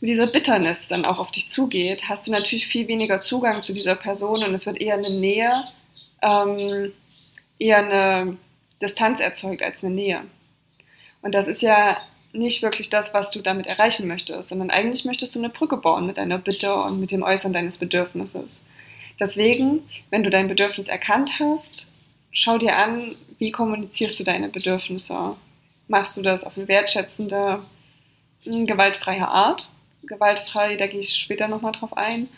mit 0.00 0.10
dieser 0.10 0.26
Bitternis 0.26 0.88
dann 0.88 1.04
auch 1.04 1.18
auf 1.18 1.30
dich 1.30 1.50
zugeht, 1.50 2.08
hast 2.08 2.26
du 2.26 2.30
natürlich 2.30 2.66
viel 2.66 2.88
weniger 2.88 3.20
Zugang 3.20 3.62
zu 3.62 3.72
dieser 3.72 3.94
Person 3.94 4.42
und 4.42 4.54
es 4.54 4.66
wird 4.66 4.80
eher 4.80 4.94
eine 4.94 5.10
Nähe, 5.10 5.64
ähm, 6.22 6.92
eher 7.58 7.78
eine 7.78 8.36
Distanz 8.80 9.20
erzeugt 9.20 9.62
als 9.62 9.84
eine 9.84 9.94
Nähe. 9.94 10.22
Und 11.22 11.34
das 11.34 11.48
ist 11.48 11.60
ja 11.60 11.96
nicht 12.32 12.62
wirklich 12.62 12.90
das, 12.90 13.12
was 13.12 13.30
du 13.30 13.40
damit 13.40 13.66
erreichen 13.66 14.06
möchtest, 14.06 14.48
sondern 14.50 14.70
eigentlich 14.70 15.04
möchtest 15.04 15.34
du 15.34 15.38
eine 15.38 15.48
Brücke 15.48 15.76
bauen 15.76 16.06
mit 16.06 16.18
deiner 16.18 16.38
Bitte 16.38 16.74
und 16.74 17.00
mit 17.00 17.10
dem 17.10 17.22
Äußern 17.22 17.52
deines 17.52 17.78
Bedürfnisses. 17.78 18.66
Deswegen, 19.18 19.80
wenn 20.10 20.22
du 20.22 20.30
dein 20.30 20.48
Bedürfnis 20.48 20.88
erkannt 20.88 21.38
hast, 21.40 21.92
schau 22.30 22.58
dir 22.58 22.76
an, 22.76 23.16
wie 23.38 23.50
kommunizierst 23.50 24.18
du 24.20 24.24
deine 24.24 24.48
Bedürfnisse. 24.48 25.36
Machst 25.88 26.16
du 26.16 26.22
das 26.22 26.44
auf 26.44 26.56
eine 26.56 26.68
wertschätzende, 26.68 27.62
hm, 28.44 28.66
gewaltfreie 28.66 29.26
Art? 29.26 29.68
Gewaltfrei, 30.04 30.76
da 30.76 30.86
gehe 30.86 31.00
ich 31.00 31.14
später 31.14 31.48
nochmal 31.48 31.72
drauf 31.72 31.96
ein. 31.96 32.28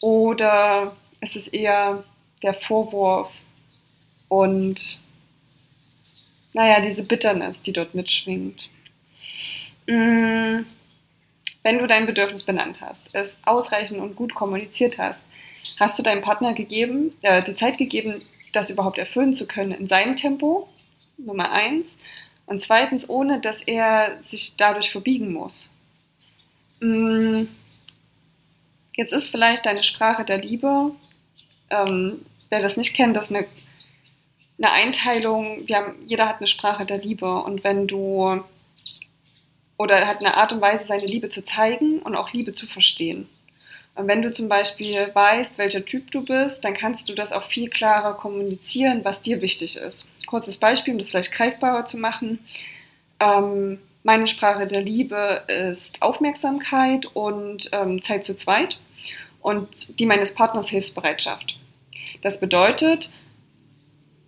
Oder 0.00 0.96
ist 1.20 1.36
es 1.36 1.48
eher 1.48 2.04
der 2.42 2.54
Vorwurf 2.54 3.30
und, 4.28 5.00
naja, 6.52 6.80
diese 6.80 7.04
Bitternis, 7.04 7.62
die 7.62 7.72
dort 7.72 7.94
mitschwingt? 7.94 8.68
Hm, 9.88 10.66
wenn 11.62 11.78
du 11.78 11.86
dein 11.86 12.06
Bedürfnis 12.06 12.44
benannt 12.44 12.80
hast, 12.80 13.14
es 13.14 13.40
ausreichend 13.44 14.00
und 14.00 14.16
gut 14.16 14.34
kommuniziert 14.34 14.98
hast, 14.98 15.24
Hast 15.78 15.98
du 15.98 16.02
deinem 16.02 16.22
Partner 16.22 16.54
gegeben, 16.54 17.12
äh, 17.22 17.42
die 17.42 17.54
Zeit 17.54 17.78
gegeben, 17.78 18.22
das 18.52 18.70
überhaupt 18.70 18.98
erfüllen 18.98 19.34
zu 19.34 19.46
können 19.46 19.72
in 19.72 19.86
seinem 19.86 20.16
Tempo? 20.16 20.68
Nummer 21.18 21.50
eins. 21.50 21.98
Und 22.46 22.62
zweitens, 22.62 23.08
ohne 23.08 23.40
dass 23.40 23.62
er 23.62 24.18
sich 24.22 24.56
dadurch 24.56 24.90
verbiegen 24.90 25.32
muss. 25.32 25.74
Mm, 26.80 27.44
jetzt 28.94 29.12
ist 29.12 29.28
vielleicht 29.28 29.66
deine 29.66 29.82
Sprache 29.82 30.24
der 30.24 30.38
Liebe. 30.38 30.92
Ähm, 31.70 32.24
wer 32.48 32.60
das 32.60 32.76
nicht 32.76 32.94
kennt, 32.94 33.16
das 33.16 33.30
ist 33.30 33.36
eine, 33.36 33.46
eine 34.58 34.72
Einteilung. 34.72 35.66
Wir 35.66 35.76
haben, 35.76 35.94
jeder 36.06 36.28
hat 36.28 36.38
eine 36.38 36.46
Sprache 36.46 36.86
der 36.86 36.98
Liebe. 36.98 37.42
Und 37.42 37.64
wenn 37.64 37.86
du 37.86 38.42
oder 39.76 40.06
hat 40.06 40.18
eine 40.18 40.36
Art 40.36 40.52
und 40.52 40.60
Weise, 40.60 40.86
seine 40.86 41.04
Liebe 41.04 41.28
zu 41.28 41.44
zeigen 41.44 42.00
und 42.00 42.16
auch 42.16 42.32
Liebe 42.32 42.52
zu 42.52 42.66
verstehen. 42.66 43.28
Und 43.94 44.08
wenn 44.08 44.22
du 44.22 44.30
zum 44.30 44.48
Beispiel 44.48 45.10
weißt, 45.12 45.58
welcher 45.58 45.84
Typ 45.84 46.10
du 46.10 46.24
bist, 46.24 46.64
dann 46.64 46.74
kannst 46.74 47.08
du 47.08 47.14
das 47.14 47.32
auch 47.32 47.44
viel 47.44 47.70
klarer 47.70 48.14
kommunizieren, 48.14 49.04
was 49.04 49.22
dir 49.22 49.40
wichtig 49.40 49.76
ist. 49.76 50.12
Kurzes 50.26 50.58
Beispiel, 50.58 50.92
um 50.92 50.98
das 50.98 51.10
vielleicht 51.10 51.32
greifbarer 51.32 51.86
zu 51.86 51.96
machen. 51.96 52.40
Ähm, 53.20 53.78
meine 54.02 54.26
Sprache 54.26 54.66
der 54.66 54.82
Liebe 54.82 55.42
ist 55.48 56.02
Aufmerksamkeit 56.02 57.06
und 57.06 57.70
ähm, 57.72 58.02
Zeit 58.02 58.24
zu 58.24 58.36
zweit 58.36 58.78
und 59.40 59.98
die 59.98 60.06
meines 60.06 60.34
Partners 60.34 60.68
Hilfsbereitschaft. 60.68 61.58
Das 62.20 62.38
bedeutet, 62.38 63.10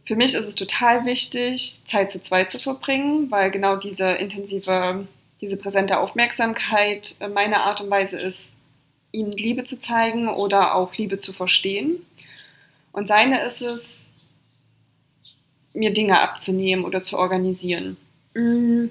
für 0.04 0.16
mich 0.16 0.34
ist 0.34 0.48
es 0.48 0.54
total 0.54 1.04
wichtig, 1.04 1.82
Zeit 1.84 2.10
zu 2.10 2.22
zweit 2.22 2.50
zu 2.50 2.58
verbringen, 2.58 3.30
weil 3.30 3.50
genau 3.50 3.76
diese 3.76 4.12
intensive, 4.12 5.06
diese 5.40 5.56
präsente 5.56 5.98
Aufmerksamkeit 5.98 7.16
äh, 7.20 7.28
meine 7.28 7.60
Art 7.60 7.80
und 7.80 7.90
Weise 7.90 8.20
ist, 8.20 8.56
ihm 9.12 9.30
Liebe 9.30 9.64
zu 9.64 9.80
zeigen 9.80 10.28
oder 10.28 10.74
auch 10.74 10.94
Liebe 10.94 11.18
zu 11.18 11.32
verstehen. 11.32 12.04
Und 12.92 13.08
seine 13.08 13.42
ist 13.42 13.62
es, 13.62 14.14
mir 15.72 15.92
Dinge 15.92 16.20
abzunehmen 16.20 16.84
oder 16.84 17.02
zu 17.02 17.18
organisieren. 17.18 17.96
Mm. 18.34 18.86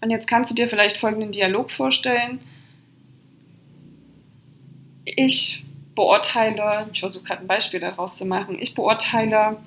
Und 0.00 0.10
jetzt 0.10 0.28
kannst 0.28 0.50
du 0.50 0.54
dir 0.54 0.68
vielleicht 0.68 0.96
folgenden 0.96 1.32
Dialog 1.32 1.70
vorstellen. 1.70 2.40
Ich 5.04 5.64
beurteile, 5.94 6.88
ich 6.92 7.00
versuche 7.00 7.24
gerade 7.24 7.42
ein 7.42 7.46
Beispiel 7.46 7.80
daraus 7.80 8.16
zu 8.18 8.26
machen, 8.26 8.58
ich 8.60 8.74
beurteile 8.74 9.58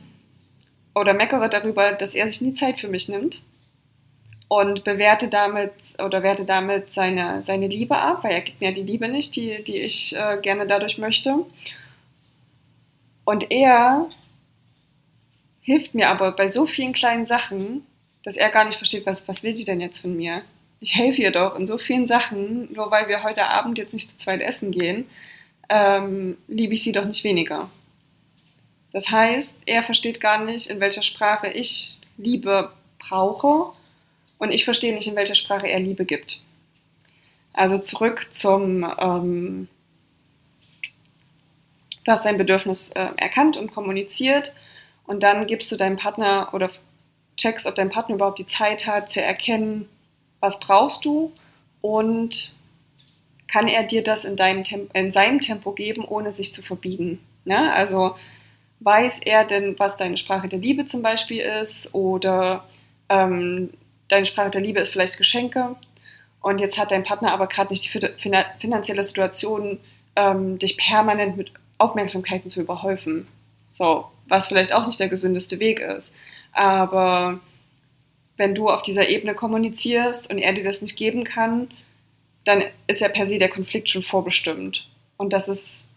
oder 0.94 1.14
meckere 1.14 1.50
darüber, 1.50 1.94
dass 1.94 2.16
er 2.16 2.28
sich 2.28 2.42
nie 2.42 2.54
Zeit 2.54 2.80
für 2.80 2.88
mich 2.88 3.10
nimmt 3.10 3.42
und 4.48 4.84
bewerte 4.84 5.28
damit 5.28 5.74
oder 5.98 6.24
werte 6.24 6.46
damit 6.46 6.94
seine, 6.94 7.44
seine 7.44 7.68
Liebe 7.68 7.98
ab, 7.98 8.24
weil 8.24 8.34
er 8.34 8.42
gibt 8.42 8.62
mir 8.62 8.74
die 8.74 8.84
Liebe 8.84 9.08
nicht, 9.08 9.36
die, 9.36 9.64
die 9.64 9.78
ich 9.78 10.16
äh, 10.16 10.38
gerne 10.42 10.68
dadurch 10.68 10.98
möchte. 10.98 11.46
Und 13.24 13.52
er 13.52 14.08
hilft 15.62 15.96
mir 15.96 16.10
aber 16.10 16.32
bei 16.32 16.48
so 16.48 16.68
vielen 16.68 16.94
kleinen 16.94 17.26
Sachen, 17.26 17.86
dass 18.24 18.38
er 18.38 18.50
gar 18.50 18.66
nicht 18.66 18.78
versteht, 18.78 19.06
was, 19.06 19.28
was 19.28 19.44
will 19.44 19.54
die 19.54 19.66
denn 19.66 19.82
jetzt 19.82 20.02
von 20.02 20.16
mir? 20.16 20.42
Ich 20.80 20.96
helfe 20.96 21.22
ihr 21.22 21.32
doch 21.32 21.56
in 21.58 21.66
so 21.66 21.78
vielen 21.80 22.06
Sachen, 22.06 22.72
nur 22.74 22.92
weil 22.92 23.08
wir 23.08 23.24
heute 23.24 23.48
Abend 23.48 23.80
jetzt 23.80 23.94
nicht 23.94 24.12
zu 24.12 24.18
zweit 24.18 24.42
essen 24.42 24.72
gehen, 24.72 25.10
ähm, 25.70 26.38
liebe 26.48 26.76
ich 26.76 26.84
sie 26.84 26.92
doch 26.92 27.06
nicht 27.06 27.24
weniger. 27.24 27.70
Das 28.92 29.10
heißt, 29.10 29.62
er 29.66 29.82
versteht 29.82 30.22
gar 30.22 30.44
nicht, 30.44 30.70
in 30.70 30.80
welcher 30.80 31.02
Sprache 31.02 31.48
ich 31.48 31.98
Liebe 32.18 32.72
brauche 33.00 33.74
und 34.38 34.52
ich 34.52 34.66
verstehe 34.66 34.94
nicht, 34.94 35.08
in 35.08 35.16
welcher 35.16 35.36
Sprache 35.36 35.68
er 35.68 35.80
Liebe 35.80 36.06
gibt. 36.06 36.42
Also 37.54 37.78
zurück 37.78 38.28
zum, 38.32 38.84
ähm, 39.00 39.68
du 42.04 42.12
hast 42.12 42.26
dein 42.26 42.38
Bedürfnis 42.38 42.92
äh, 42.92 43.08
erkannt 43.18 43.56
und 43.56 43.74
kommuniziert 43.74 44.54
und 45.08 45.24
dann 45.24 45.48
gibst 45.48 45.72
du 45.72 45.78
deinem 45.78 45.98
Partner 45.98 46.50
oder 46.54 46.70
checkst, 47.38 47.68
ob 47.68 47.76
dein 47.76 47.90
Partner 47.90 48.16
überhaupt 48.16 48.40
die 48.40 48.46
Zeit 48.46 48.88
hat 48.88 49.10
zu 49.10 49.22
erkennen, 49.22 49.88
was 50.40 50.60
brauchst 50.60 51.06
du 51.06 51.32
und 51.82 52.56
kann 53.48 53.68
er 53.68 53.84
dir 53.84 54.04
das 54.04 54.26
in, 54.26 54.36
deinem 54.36 54.64
Tempo, 54.64 54.90
in 54.94 55.14
seinem 55.14 55.40
Tempo 55.40 55.72
geben, 55.72 56.04
ohne 56.04 56.32
sich 56.32 56.54
zu 56.54 56.62
verbiegen. 56.62 57.20
Ne? 57.46 57.72
Also 57.74 58.16
weiß 58.82 59.20
er 59.20 59.46
denn, 59.46 59.80
was 59.80 59.96
deine 59.96 60.18
Sprache 60.18 60.50
der 60.50 60.60
Liebe 60.60 60.86
zum 60.86 61.02
Beispiel 61.02 61.42
ist 61.42 61.94
oder 61.96 62.66
ähm, 63.08 63.70
deine 64.08 64.26
Sprache 64.26 64.52
der 64.52 64.62
Liebe 64.62 64.80
ist 64.80 64.92
vielleicht 64.92 65.18
Geschenke 65.18 65.76
und 66.42 66.60
jetzt 66.60 66.78
hat 66.78 66.92
dein 66.92 67.04
Partner 67.04 67.32
aber 67.32 67.48
gerade 67.48 67.74
nicht 67.74 67.84
die 67.84 68.00
finanzielle 68.60 69.04
Situation, 69.04 69.80
ähm, 70.16 70.60
dich 70.60 70.78
permanent 70.78 71.38
mit 71.38 71.52
Aufmerksamkeiten 71.78 72.50
zu 72.50 72.62
überhäufen. 72.62 73.28
So, 73.72 74.06
was 74.28 74.48
vielleicht 74.48 74.74
auch 74.74 74.86
nicht 74.86 75.00
der 75.00 75.10
gesündeste 75.10 75.60
Weg 75.60 75.80
ist. 75.80 76.14
Aber 76.54 77.40
wenn 78.38 78.56
du 78.56 78.70
auf 78.70 78.82
dieser 78.82 79.10
Ebene 79.10 79.34
kommunizierst 79.34 80.30
und 80.30 80.38
er 80.38 80.54
dir 80.54 80.64
das 80.64 80.82
nicht 80.82 80.98
geben 80.98 81.24
kann, 81.24 81.70
dann 82.44 82.64
ist 82.88 83.02
ja 83.02 83.10
per 83.10 83.28
se 83.28 83.38
der 83.38 83.50
Konflikt 83.50 83.90
schon 83.90 84.02
vorbestimmt. 84.02 84.88
Und 85.18 85.34
das 85.34 85.48
ist 85.48 85.90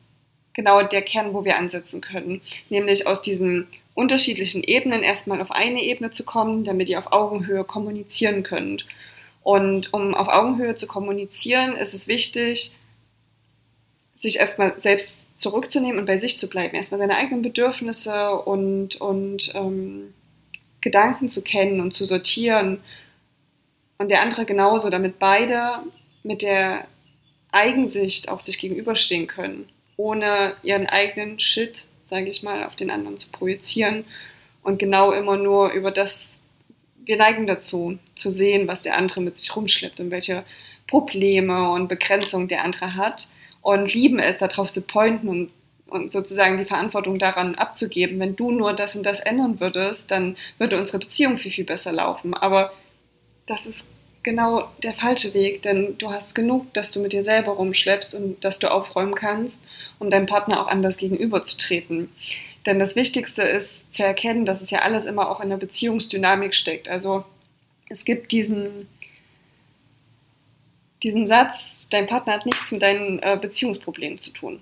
genau 0.58 0.82
der 0.82 1.02
Kern, 1.02 1.34
wo 1.34 1.44
wir 1.44 1.56
ansetzen 1.56 2.00
können. 2.00 2.40
Nämlich 2.68 3.06
aus 3.06 3.22
diesen 3.22 3.68
unterschiedlichen 3.94 4.64
Ebenen 4.64 5.04
erstmal 5.04 5.40
auf 5.40 5.52
eine 5.52 5.84
Ebene 5.84 6.10
zu 6.10 6.24
kommen, 6.24 6.64
damit 6.64 6.88
ihr 6.88 6.98
auf 6.98 7.12
Augenhöhe 7.12 7.62
kommunizieren 7.62 8.42
könnt. 8.42 8.84
Und 9.44 9.94
um 9.94 10.16
auf 10.16 10.26
Augenhöhe 10.26 10.74
zu 10.74 10.88
kommunizieren, 10.88 11.76
ist 11.76 11.94
es 11.94 12.08
wichtig, 12.08 12.72
sich 14.18 14.40
erstmal 14.40 14.80
selbst 14.80 15.16
zurückzunehmen 15.36 16.00
und 16.00 16.06
bei 16.06 16.18
sich 16.18 16.38
zu 16.38 16.48
bleiben, 16.48 16.74
erstmal 16.74 16.98
seine 16.98 17.16
eigenen 17.16 17.42
Bedürfnisse 17.42 18.32
und, 18.32 19.00
und 19.00 19.52
ähm, 19.54 20.12
Gedanken 20.80 21.28
zu 21.28 21.42
kennen 21.42 21.80
und 21.80 21.94
zu 21.94 22.04
sortieren. 22.04 22.80
Und 23.98 24.10
der 24.10 24.22
andere 24.22 24.44
genauso, 24.44 24.90
damit 24.90 25.20
beide 25.20 25.84
mit 26.24 26.42
der 26.42 26.88
Eigensicht 27.52 28.28
auch 28.28 28.40
sich 28.40 28.58
gegenüberstehen 28.58 29.28
können, 29.28 29.68
ohne 29.98 30.54
ihren 30.62 30.86
eigenen 30.86 31.38
Shit 31.38 31.84
sage 32.08 32.30
ich 32.30 32.42
mal, 32.42 32.64
auf 32.64 32.74
den 32.74 32.90
anderen 32.90 33.18
zu 33.18 33.28
projizieren 33.30 34.04
und 34.62 34.78
genau 34.78 35.12
immer 35.12 35.36
nur 35.36 35.70
über 35.72 35.90
das, 35.90 36.32
wir 37.04 37.16
neigen 37.16 37.46
dazu, 37.46 37.98
zu 38.14 38.30
sehen, 38.30 38.66
was 38.66 38.82
der 38.82 38.96
andere 38.96 39.20
mit 39.20 39.38
sich 39.38 39.54
rumschleppt 39.54 40.00
und 40.00 40.10
welche 40.10 40.44
Probleme 40.86 41.70
und 41.70 41.88
Begrenzungen 41.88 42.48
der 42.48 42.64
andere 42.64 42.94
hat 42.94 43.28
und 43.60 43.92
lieben 43.92 44.18
es, 44.18 44.38
darauf 44.38 44.70
zu 44.70 44.82
pointen 44.82 45.28
und, 45.28 45.50
und 45.86 46.10
sozusagen 46.10 46.56
die 46.56 46.64
Verantwortung 46.64 47.18
daran 47.18 47.56
abzugeben. 47.56 48.18
Wenn 48.18 48.36
du 48.36 48.52
nur 48.52 48.72
das 48.72 48.96
und 48.96 49.04
das 49.04 49.20
ändern 49.20 49.60
würdest, 49.60 50.10
dann 50.10 50.36
würde 50.56 50.78
unsere 50.78 50.98
Beziehung 50.98 51.36
viel, 51.36 51.50
viel 51.52 51.64
besser 51.64 51.92
laufen. 51.92 52.32
Aber 52.32 52.72
das 53.46 53.66
ist 53.66 53.88
genau 54.28 54.70
der 54.82 54.92
falsche 54.92 55.32
Weg, 55.32 55.62
denn 55.62 55.96
du 55.96 56.10
hast 56.10 56.34
genug, 56.34 56.72
dass 56.74 56.92
du 56.92 57.00
mit 57.00 57.14
dir 57.14 57.24
selber 57.24 57.52
rumschleppst 57.52 58.14
und 58.14 58.44
dass 58.44 58.58
du 58.58 58.70
aufräumen 58.70 59.14
kannst, 59.14 59.64
um 59.98 60.10
deinem 60.10 60.26
Partner 60.26 60.60
auch 60.60 60.68
anders 60.68 60.98
gegenüberzutreten. 60.98 62.10
Denn 62.66 62.78
das 62.78 62.94
Wichtigste 62.94 63.42
ist 63.42 63.94
zu 63.94 64.04
erkennen, 64.04 64.44
dass 64.44 64.60
es 64.60 64.70
ja 64.70 64.80
alles 64.80 65.06
immer 65.06 65.30
auch 65.30 65.40
in 65.40 65.48
der 65.48 65.56
Beziehungsdynamik 65.56 66.54
steckt. 66.54 66.90
Also 66.90 67.24
es 67.88 68.04
gibt 68.04 68.32
diesen, 68.32 68.86
diesen 71.02 71.26
Satz, 71.26 71.86
dein 71.88 72.06
Partner 72.06 72.34
hat 72.34 72.44
nichts 72.44 72.70
mit 72.70 72.82
deinen 72.82 73.20
äh, 73.20 73.38
Beziehungsproblemen 73.40 74.18
zu 74.18 74.30
tun. 74.30 74.60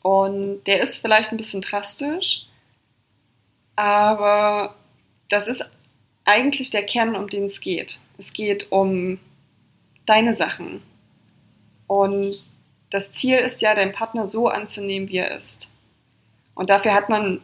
Und 0.00 0.64
der 0.64 0.80
ist 0.80 1.02
vielleicht 1.02 1.30
ein 1.30 1.36
bisschen 1.36 1.60
drastisch, 1.60 2.46
Aber 3.76 4.76
das 5.28 5.48
ist 5.48 5.68
eigentlich 6.24 6.70
der 6.70 6.84
Kern, 6.84 7.16
um 7.16 7.28
den 7.28 7.44
es 7.44 7.60
geht. 7.60 8.00
Es 8.22 8.32
geht 8.32 8.70
um 8.70 9.18
deine 10.06 10.36
Sachen. 10.36 10.80
Und 11.88 12.36
das 12.88 13.10
Ziel 13.10 13.38
ist 13.38 13.62
ja, 13.62 13.74
deinen 13.74 13.90
Partner 13.90 14.28
so 14.28 14.46
anzunehmen, 14.46 15.08
wie 15.08 15.16
er 15.16 15.36
ist. 15.36 15.68
Und 16.54 16.70
dafür 16.70 16.94
hat 16.94 17.08
man 17.08 17.40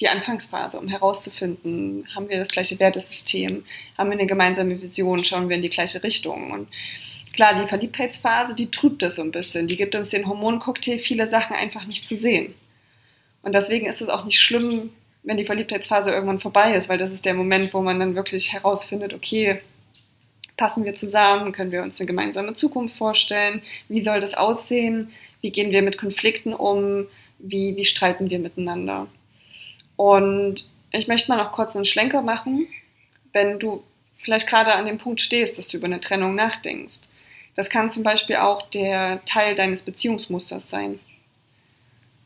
die 0.00 0.08
Anfangsphase, 0.08 0.80
um 0.80 0.88
herauszufinden, 0.88 2.08
haben 2.14 2.30
wir 2.30 2.38
das 2.38 2.48
gleiche 2.48 2.78
Wertesystem, 2.78 3.62
haben 3.98 4.08
wir 4.08 4.16
eine 4.16 4.26
gemeinsame 4.26 4.80
Vision, 4.80 5.22
schauen 5.22 5.50
wir 5.50 5.56
in 5.56 5.62
die 5.62 5.68
gleiche 5.68 6.02
Richtung. 6.02 6.50
Und 6.50 6.68
klar, 7.34 7.54
die 7.54 7.68
Verliebtheitsphase, 7.68 8.54
die 8.54 8.70
trübt 8.70 9.02
das 9.02 9.16
so 9.16 9.22
ein 9.22 9.32
bisschen. 9.32 9.66
Die 9.66 9.76
gibt 9.76 9.94
uns 9.94 10.08
den 10.08 10.26
Hormoncocktail, 10.26 10.98
viele 10.98 11.26
Sachen 11.26 11.54
einfach 11.54 11.84
nicht 11.84 12.08
zu 12.08 12.16
sehen. 12.16 12.54
Und 13.42 13.54
deswegen 13.54 13.84
ist 13.84 14.00
es 14.00 14.08
auch 14.08 14.24
nicht 14.24 14.40
schlimm, 14.40 14.94
wenn 15.24 15.36
die 15.36 15.44
Verliebtheitsphase 15.44 16.10
irgendwann 16.10 16.40
vorbei 16.40 16.74
ist, 16.74 16.88
weil 16.88 16.98
das 16.98 17.12
ist 17.12 17.26
der 17.26 17.34
Moment, 17.34 17.74
wo 17.74 17.82
man 17.82 18.00
dann 18.00 18.14
wirklich 18.14 18.54
herausfindet, 18.54 19.12
okay, 19.12 19.60
passen 20.56 20.84
wir 20.84 20.94
zusammen, 20.94 21.52
können 21.52 21.72
wir 21.72 21.82
uns 21.82 22.00
eine 22.00 22.06
gemeinsame 22.06 22.54
Zukunft 22.54 22.96
vorstellen, 22.96 23.62
wie 23.88 24.00
soll 24.00 24.20
das 24.20 24.34
aussehen, 24.34 25.10
wie 25.40 25.50
gehen 25.50 25.72
wir 25.72 25.82
mit 25.82 25.98
Konflikten 25.98 26.54
um, 26.54 27.06
wie, 27.38 27.76
wie 27.76 27.84
streiten 27.84 28.30
wir 28.30 28.38
miteinander. 28.38 29.08
Und 29.96 30.68
ich 30.90 31.08
möchte 31.08 31.30
mal 31.30 31.42
noch 31.42 31.52
kurz 31.52 31.76
einen 31.76 31.84
Schlenker 31.84 32.22
machen, 32.22 32.66
wenn 33.32 33.58
du 33.58 33.82
vielleicht 34.18 34.48
gerade 34.48 34.74
an 34.74 34.86
dem 34.86 34.98
Punkt 34.98 35.20
stehst, 35.20 35.58
dass 35.58 35.68
du 35.68 35.76
über 35.76 35.86
eine 35.86 36.00
Trennung 36.00 36.34
nachdenkst. 36.34 37.08
Das 37.56 37.70
kann 37.70 37.90
zum 37.90 38.02
Beispiel 38.02 38.36
auch 38.36 38.62
der 38.62 39.24
Teil 39.24 39.54
deines 39.54 39.82
Beziehungsmusters 39.82 40.70
sein. 40.70 40.98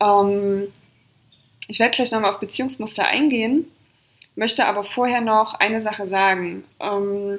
Ähm, 0.00 0.68
ich 1.66 1.78
werde 1.78 1.94
gleich 1.94 2.10
nochmal 2.12 2.32
auf 2.32 2.40
Beziehungsmuster 2.40 3.06
eingehen, 3.06 3.66
möchte 4.36 4.66
aber 4.66 4.84
vorher 4.84 5.20
noch 5.20 5.54
eine 5.54 5.80
Sache 5.80 6.06
sagen, 6.06 6.64
ähm, 6.80 7.38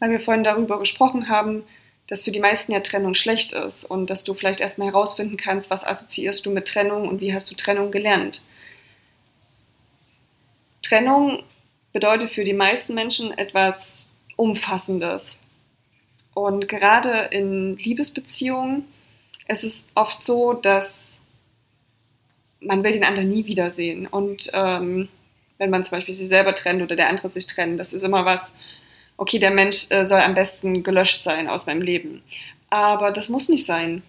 weil 0.00 0.10
wir 0.10 0.20
vorhin 0.20 0.44
darüber 0.44 0.78
gesprochen 0.78 1.28
haben, 1.28 1.64
dass 2.08 2.24
für 2.24 2.32
die 2.32 2.40
meisten 2.40 2.72
ja 2.72 2.80
Trennung 2.80 3.14
schlecht 3.14 3.52
ist 3.52 3.84
und 3.84 4.10
dass 4.10 4.24
du 4.24 4.34
vielleicht 4.34 4.60
erstmal 4.60 4.88
herausfinden 4.88 5.36
kannst, 5.36 5.70
was 5.70 5.86
assoziierst 5.86 6.44
du 6.44 6.50
mit 6.50 6.68
Trennung 6.68 7.08
und 7.08 7.20
wie 7.20 7.32
hast 7.32 7.50
du 7.50 7.54
Trennung 7.54 7.90
gelernt. 7.90 8.42
Trennung 10.82 11.42
bedeutet 11.92 12.30
für 12.30 12.44
die 12.44 12.52
meisten 12.52 12.94
Menschen 12.94 13.36
etwas 13.38 14.12
Umfassendes. 14.36 15.40
Und 16.34 16.68
gerade 16.68 17.28
in 17.30 17.76
Liebesbeziehungen 17.76 18.84
ist 19.48 19.64
es 19.64 19.86
oft 19.94 20.22
so, 20.22 20.54
dass 20.54 21.20
man 22.60 22.82
will 22.84 22.92
den 22.92 23.04
anderen 23.04 23.28
nie 23.28 23.46
wiedersehen. 23.46 24.06
Und 24.06 24.50
ähm, 24.52 25.08
wenn 25.58 25.70
man 25.70 25.84
zum 25.84 25.98
Beispiel 25.98 26.14
sich 26.14 26.28
selber 26.28 26.54
trennt 26.54 26.82
oder 26.82 26.96
der 26.96 27.08
andere 27.08 27.30
sich 27.30 27.46
trennt, 27.46 27.78
das 27.78 27.92
ist 27.92 28.02
immer 28.02 28.24
was, 28.24 28.54
okay, 29.22 29.38
der 29.38 29.52
Mensch 29.52 29.90
äh, 29.92 30.04
soll 30.04 30.20
am 30.20 30.34
besten 30.34 30.82
gelöscht 30.82 31.22
sein 31.22 31.48
aus 31.48 31.66
meinem 31.66 31.80
Leben. 31.80 32.22
Aber 32.70 33.12
das 33.12 33.28
muss 33.28 33.48
nicht 33.48 33.64
sein. 33.64 34.02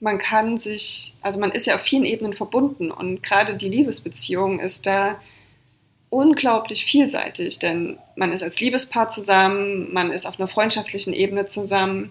Man 0.00 0.18
kann 0.18 0.58
sich, 0.58 1.14
also 1.20 1.38
man 1.38 1.52
ist 1.52 1.66
ja 1.66 1.74
auf 1.74 1.82
vielen 1.82 2.06
Ebenen 2.06 2.32
verbunden 2.32 2.90
und 2.90 3.22
gerade 3.22 3.56
die 3.56 3.68
Liebesbeziehung 3.68 4.58
ist 4.58 4.86
da 4.86 5.20
unglaublich 6.08 6.84
vielseitig, 6.86 7.58
denn 7.58 7.98
man 8.16 8.32
ist 8.32 8.42
als 8.42 8.58
Liebespaar 8.58 9.10
zusammen, 9.10 9.92
man 9.92 10.10
ist 10.10 10.26
auf 10.26 10.40
einer 10.40 10.48
freundschaftlichen 10.48 11.12
Ebene 11.12 11.46
zusammen, 11.46 12.10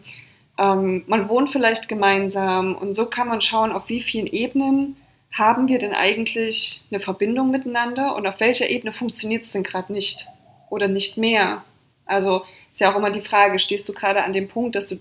ähm, 0.60 1.04
man 1.08 1.28
wohnt 1.28 1.50
vielleicht 1.50 1.90
gemeinsam 1.90 2.76
und 2.76 2.94
so 2.94 3.08
kann 3.08 3.28
man 3.28 3.42
schauen, 3.42 3.72
auf 3.72 3.90
wie 3.90 4.02
vielen 4.02 4.28
Ebenen 4.28 4.96
haben 5.32 5.68
wir 5.68 5.80
denn 5.80 5.94
eigentlich 5.94 6.84
eine 6.92 7.00
Verbindung 7.00 7.50
miteinander 7.50 8.16
und 8.16 8.28
auf 8.28 8.40
welcher 8.40 8.70
Ebene 8.70 8.94
funktioniert 8.94 9.44
es 9.44 9.52
denn 9.52 9.64
gerade 9.64 9.92
nicht 9.92 10.28
oder 10.70 10.88
nicht 10.88 11.18
mehr? 11.18 11.64
Also 12.06 12.44
ist 12.72 12.82
ja 12.82 12.92
auch 12.92 12.98
immer 12.98 13.12
die 13.12 13.22
Frage, 13.22 13.60
stehst 13.60 13.88
du 13.88 13.94
gerade 13.94 14.24
an 14.24 14.34
dem 14.34 14.48
Punkt, 14.48 14.76
dass 14.76 14.90
du 14.90 15.00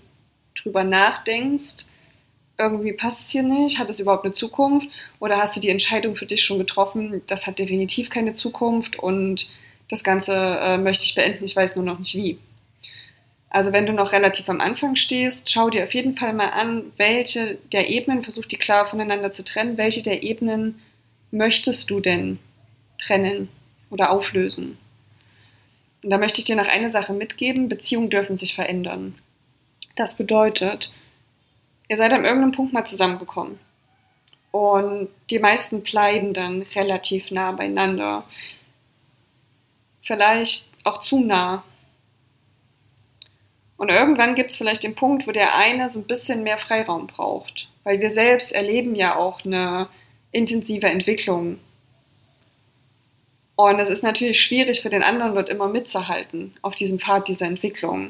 drüber 0.55 0.83
nachdenkst, 0.83 1.85
irgendwie 2.57 2.93
passt 2.93 3.21
es 3.21 3.31
hier 3.31 3.43
nicht, 3.43 3.79
hat 3.79 3.89
es 3.89 3.99
überhaupt 3.99 4.25
eine 4.25 4.33
Zukunft 4.33 4.87
oder 5.19 5.37
hast 5.37 5.55
du 5.55 5.59
die 5.59 5.69
Entscheidung 5.69 6.15
für 6.15 6.25
dich 6.25 6.43
schon 6.43 6.59
getroffen, 6.59 7.21
das 7.27 7.47
hat 7.47 7.59
definitiv 7.59 8.09
keine 8.09 8.33
Zukunft 8.33 8.99
und 8.99 9.49
das 9.89 10.03
Ganze 10.03 10.35
äh, 10.35 10.77
möchte 10.77 11.05
ich 11.05 11.15
beenden, 11.15 11.43
ich 11.43 11.55
weiß 11.55 11.75
nur 11.75 11.85
noch 11.85 11.99
nicht 11.99 12.15
wie. 12.15 12.37
Also 13.49 13.73
wenn 13.73 13.85
du 13.85 13.91
noch 13.91 14.13
relativ 14.13 14.47
am 14.47 14.61
Anfang 14.61 14.95
stehst, 14.95 15.51
schau 15.51 15.69
dir 15.69 15.83
auf 15.83 15.93
jeden 15.93 16.15
Fall 16.15 16.33
mal 16.33 16.51
an, 16.51 16.85
welche 16.95 17.57
der 17.73 17.89
Ebenen, 17.89 18.23
versuch 18.23 18.45
die 18.45 18.55
klar 18.55 18.85
voneinander 18.85 19.33
zu 19.33 19.43
trennen, 19.43 19.77
welche 19.77 20.03
der 20.03 20.23
Ebenen 20.23 20.79
möchtest 21.31 21.89
du 21.89 21.99
denn 21.99 22.39
trennen 22.97 23.49
oder 23.89 24.11
auflösen. 24.11 24.77
Und 26.03 26.09
da 26.09 26.17
möchte 26.17 26.39
ich 26.39 26.45
dir 26.45 26.55
noch 26.55 26.67
eine 26.67 26.89
Sache 26.89 27.13
mitgeben, 27.13 27.69
Beziehungen 27.69 28.09
dürfen 28.09 28.37
sich 28.37 28.55
verändern. 28.55 29.15
Das 29.95 30.15
bedeutet, 30.15 30.93
ihr 31.89 31.97
seid 31.97 32.13
an 32.13 32.25
irgendeinem 32.25 32.53
Punkt 32.53 32.73
mal 32.73 32.85
zusammengekommen. 32.85 33.59
Und 34.51 35.09
die 35.29 35.39
meisten 35.39 35.81
bleiben 35.81 36.33
dann 36.33 36.61
relativ 36.61 37.31
nah 37.31 37.51
beieinander. 37.51 38.25
Vielleicht 40.01 40.67
auch 40.83 41.01
zu 41.01 41.19
nah. 41.19 41.63
Und 43.77 43.89
irgendwann 43.89 44.35
gibt 44.35 44.51
es 44.51 44.57
vielleicht 44.57 44.83
den 44.83 44.95
Punkt, 44.95 45.27
wo 45.27 45.31
der 45.31 45.55
eine 45.55 45.89
so 45.89 45.99
ein 45.99 46.07
bisschen 46.07 46.43
mehr 46.43 46.57
Freiraum 46.57 47.07
braucht. 47.07 47.69
Weil 47.83 47.99
wir 47.99 48.11
selbst 48.11 48.51
erleben 48.51 48.95
ja 48.95 49.15
auch 49.15 49.45
eine 49.45 49.87
intensive 50.31 50.87
Entwicklung. 50.87 51.59
Und 53.61 53.79
es 53.79 53.89
ist 53.89 54.01
natürlich 54.01 54.41
schwierig 54.41 54.81
für 54.81 54.89
den 54.89 55.03
anderen 55.03 55.35
dort 55.35 55.47
immer 55.47 55.67
mitzuhalten 55.67 56.55
auf 56.63 56.73
diesem 56.73 56.97
Pfad 56.97 57.27
dieser 57.27 57.45
Entwicklung. 57.45 58.09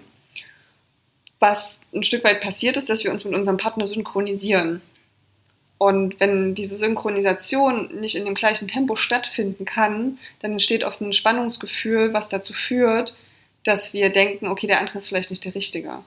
Was 1.40 1.78
ein 1.94 2.04
Stück 2.04 2.24
weit 2.24 2.40
passiert 2.40 2.78
ist, 2.78 2.90
dass 2.90 3.04
wir 3.04 3.12
uns 3.12 3.26
mit 3.26 3.34
unserem 3.34 3.58
Partner 3.58 3.86
synchronisieren. 3.86 4.82
Und 5.78 6.22
wenn 6.22 6.56
diese 6.56 6.78
Synchronisation 6.78 8.00
nicht 8.00 8.16
in 8.16 8.24
dem 8.24 8.34
gleichen 8.34 8.70
Tempo 8.70 8.96
stattfinden 8.96 9.66
kann, 9.66 10.20
dann 10.40 10.54
entsteht 10.54 10.86
oft 10.86 11.02
ein 11.02 11.12
Spannungsgefühl, 11.12 12.14
was 12.14 12.30
dazu 12.30 12.54
führt, 12.54 13.14
dass 13.66 13.94
wir 13.94 14.10
denken, 14.10 14.48
okay, 14.48 14.68
der 14.68 14.80
andere 14.80 15.00
ist 15.00 15.10
vielleicht 15.10 15.32
nicht 15.32 15.44
der 15.44 15.56
Richtige. 15.56 16.00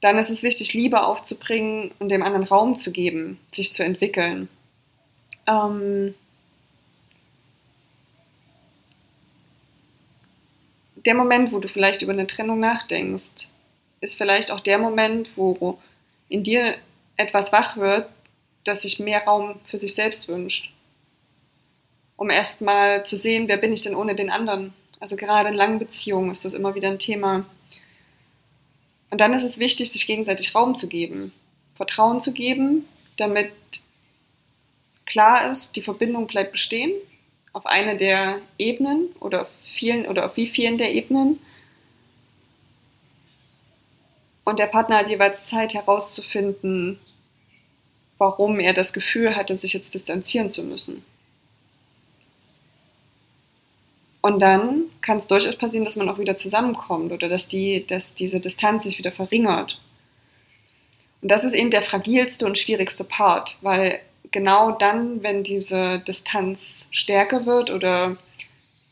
Dann 0.00 0.16
ist 0.16 0.30
es 0.30 0.42
wichtig, 0.42 0.72
Liebe 0.72 1.02
aufzubringen 1.02 1.90
und 1.98 2.08
dem 2.08 2.22
anderen 2.22 2.44
Raum 2.44 2.76
zu 2.76 2.92
geben, 2.92 3.38
sich 3.52 3.74
zu 3.74 3.84
entwickeln. 3.84 4.48
Ähm 5.46 6.14
der 11.04 11.14
Moment, 11.14 11.52
wo 11.52 11.58
du 11.58 11.68
vielleicht 11.68 12.02
über 12.02 12.12
eine 12.12 12.26
Trennung 12.26 12.60
nachdenkst, 12.60 13.48
ist 14.00 14.18
vielleicht 14.18 14.50
auch 14.50 14.60
der 14.60 14.78
Moment, 14.78 15.28
wo 15.36 15.78
in 16.28 16.42
dir 16.42 16.76
etwas 17.16 17.52
wach 17.52 17.76
wird, 17.76 18.08
das 18.64 18.82
sich 18.82 19.00
mehr 19.00 19.24
Raum 19.24 19.58
für 19.64 19.78
sich 19.78 19.94
selbst 19.94 20.28
wünscht. 20.28 20.72
Um 22.16 22.30
erstmal 22.30 23.06
zu 23.06 23.16
sehen, 23.16 23.48
wer 23.48 23.56
bin 23.56 23.72
ich 23.72 23.82
denn 23.82 23.94
ohne 23.94 24.14
den 24.14 24.30
anderen? 24.30 24.74
Also 25.00 25.16
gerade 25.16 25.48
in 25.48 25.54
langen 25.54 25.78
Beziehungen 25.78 26.30
ist 26.30 26.44
das 26.44 26.54
immer 26.54 26.74
wieder 26.74 26.88
ein 26.88 26.98
Thema. 26.98 27.46
Und 29.10 29.20
dann 29.20 29.32
ist 29.32 29.44
es 29.44 29.58
wichtig, 29.58 29.90
sich 29.90 30.06
gegenseitig 30.06 30.54
Raum 30.54 30.76
zu 30.76 30.88
geben, 30.88 31.32
Vertrauen 31.74 32.20
zu 32.20 32.32
geben, 32.32 32.86
damit 33.16 33.52
klar 35.06 35.50
ist, 35.50 35.76
die 35.76 35.82
Verbindung 35.82 36.26
bleibt 36.26 36.52
bestehen 36.52 36.92
auf 37.58 37.66
eine 37.66 37.96
der 37.96 38.40
Ebenen 38.56 39.08
oder 39.18 39.42
auf 39.42 39.48
vielen 39.64 40.06
oder 40.06 40.24
auf 40.26 40.36
wie 40.36 40.46
vielen 40.46 40.78
der 40.78 40.92
Ebenen. 40.92 41.40
Und 44.44 44.60
der 44.60 44.68
Partner 44.68 44.98
hat 44.98 45.08
jeweils 45.08 45.48
Zeit 45.48 45.74
herauszufinden, 45.74 47.00
warum 48.16 48.60
er 48.60 48.74
das 48.74 48.92
Gefühl 48.92 49.34
hatte, 49.34 49.56
sich 49.56 49.72
jetzt 49.72 49.92
distanzieren 49.92 50.52
zu 50.52 50.62
müssen. 50.62 51.04
Und 54.20 54.40
dann 54.40 54.84
kann 55.00 55.18
es 55.18 55.26
durchaus 55.26 55.56
passieren, 55.56 55.84
dass 55.84 55.96
man 55.96 56.08
auch 56.08 56.18
wieder 56.18 56.36
zusammenkommt 56.36 57.10
oder 57.10 57.28
dass, 57.28 57.48
die, 57.48 57.84
dass 57.88 58.14
diese 58.14 58.38
Distanz 58.38 58.84
sich 58.84 58.98
wieder 58.98 59.10
verringert. 59.10 59.80
Und 61.22 61.28
das 61.32 61.42
ist 61.42 61.54
eben 61.54 61.72
der 61.72 61.82
fragilste 61.82 62.46
und 62.46 62.56
schwierigste 62.56 63.02
Part, 63.02 63.58
weil 63.62 64.00
genau 64.30 64.72
dann, 64.72 65.22
wenn 65.22 65.42
diese 65.42 66.00
Distanz 66.00 66.88
stärker 66.90 67.46
wird 67.46 67.70
oder 67.70 68.16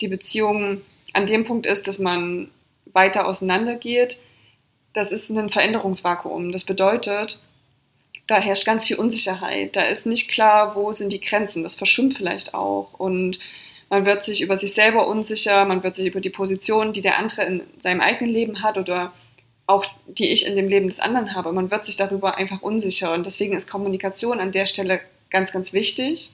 die 0.01 0.09
Beziehung 0.09 0.81
an 1.12 1.27
dem 1.27 1.44
Punkt 1.44 1.66
ist, 1.66 1.88
dass 1.88 1.99
man 1.99 2.51
weiter 2.92 3.27
auseinandergeht, 3.27 4.18
das 4.92 5.12
ist 5.12 5.31
ein 5.31 5.51
Veränderungsvakuum. 5.51 6.53
Das 6.53 6.64
bedeutet, 6.64 7.40
da 8.27 8.40
herrscht 8.40 8.64
ganz 8.64 8.87
viel 8.87 8.96
Unsicherheit. 8.96 9.77
Da 9.77 9.83
ist 9.83 10.07
nicht 10.07 10.31
klar, 10.31 10.75
wo 10.75 10.92
sind 10.92 11.12
die 11.12 11.20
Grenzen. 11.20 11.62
Das 11.62 11.75
verschwimmt 11.75 12.16
vielleicht 12.16 12.55
auch. 12.55 12.94
Und 12.94 13.38
man 13.88 14.07
wird 14.07 14.25
sich 14.25 14.40
über 14.40 14.57
sich 14.57 14.75
selber 14.75 15.07
unsicher, 15.07 15.64
man 15.64 15.83
wird 15.83 15.94
sich 15.94 16.07
über 16.07 16.20
die 16.20 16.31
Position, 16.31 16.92
die 16.92 17.03
der 17.03 17.18
andere 17.18 17.44
in 17.44 17.62
seinem 17.81 18.01
eigenen 18.01 18.33
Leben 18.33 18.62
hat 18.62 18.79
oder 18.79 19.12
auch 19.66 19.85
die 20.07 20.31
ich 20.31 20.46
in 20.46 20.57
dem 20.57 20.68
Leben 20.68 20.88
des 20.88 21.01
anderen 21.01 21.35
habe, 21.35 21.53
man 21.53 21.70
wird 21.70 21.85
sich 21.85 21.96
darüber 21.96 22.37
einfach 22.37 22.62
unsicher. 22.62 23.12
Und 23.12 23.27
deswegen 23.27 23.55
ist 23.55 23.70
Kommunikation 23.70 24.40
an 24.40 24.53
der 24.53 24.66
Stelle 24.66 25.01
ganz, 25.30 25.52
ganz 25.52 25.72
wichtig. 25.72 26.32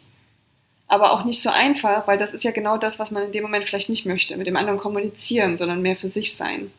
aber 0.92 1.12
auch 1.12 1.24
nicht 1.24 1.40
so 1.40 1.48
einfach, 1.48 2.06
weil 2.06 2.18
das 2.18 2.34
ist 2.34 2.44
ja 2.44 2.50
genau 2.50 2.76
das, 2.76 2.98
was 2.98 3.10
man 3.10 3.22
in 3.24 3.32
dem 3.32 3.42
Moment 3.42 3.64
vielleicht 3.64 3.88
nicht 3.88 4.04
möchte, 4.04 4.36
mit 4.36 4.46
dem 4.46 4.56
anderen 4.56 4.78
kommunizieren, 4.78 5.56
sondern 5.56 5.80
mehr 5.80 5.96
für 5.96 6.08
sich 6.08 6.36
sein. 6.36 6.70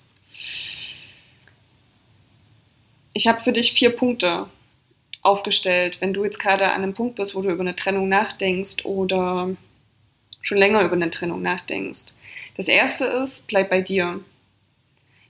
Ich 3.14 3.26
habe 3.26 3.42
für 3.42 3.52
dich 3.52 3.74
vier 3.74 3.90
Punkte 3.90 4.46
aufgestellt, 5.24 5.98
wenn 6.00 6.14
du 6.14 6.24
jetzt 6.24 6.38
gerade 6.38 6.66
an 6.72 6.84
einem 6.84 6.94
Punkt 6.94 7.16
bist, 7.16 7.34
wo 7.34 7.42
du 7.42 7.50
über 7.50 7.62
eine 7.62 7.76
Trennung 7.76 8.08
nachdenkst 8.08 8.86
oder 8.86 9.50
schon 10.42 10.60
länger 10.60 10.84
über 10.84 10.94
eine 10.94 11.10
Trennung 11.10 11.42
nachdenkst. 11.42 12.14
Das 12.56 12.68
erste 12.68 13.06
ist, 13.06 13.48
bleib 13.48 13.72
bei 13.72 13.82
dir. 13.82 14.20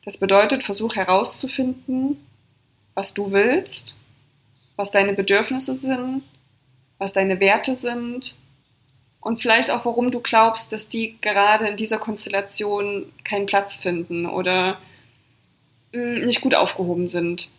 Das 0.04 0.18
bedeutet, 0.18 0.62
versuch 0.62 0.96
herauszufinden, 0.96 2.18
was 2.96 3.14
du 3.14 3.32
willst, 3.32 3.96
was 4.76 4.92
deine 4.92 5.14
Bedürfnisse 5.14 5.76
sind, 5.78 6.24
was 6.98 7.14
deine 7.14 7.40
Werte 7.40 7.76
sind 7.76 8.36
und 9.24 9.42
vielleicht 9.42 9.72
auch, 9.72 9.86
warum 9.86 10.12
du 10.12 10.20
glaubst, 10.20 10.72
dass 10.74 10.90
die 10.90 11.18
gerade 11.22 11.68
in 11.68 11.78
dieser 11.78 11.98
Konstellation 11.98 13.12
keinen 13.24 13.46
Platz 13.46 13.78
finden 13.78 14.26
oder 14.26 14.78
hm, 15.94 16.26
nicht 16.26 16.42
gut 16.42 16.56
aufgehoben 16.56 17.08
sind. 17.08 17.52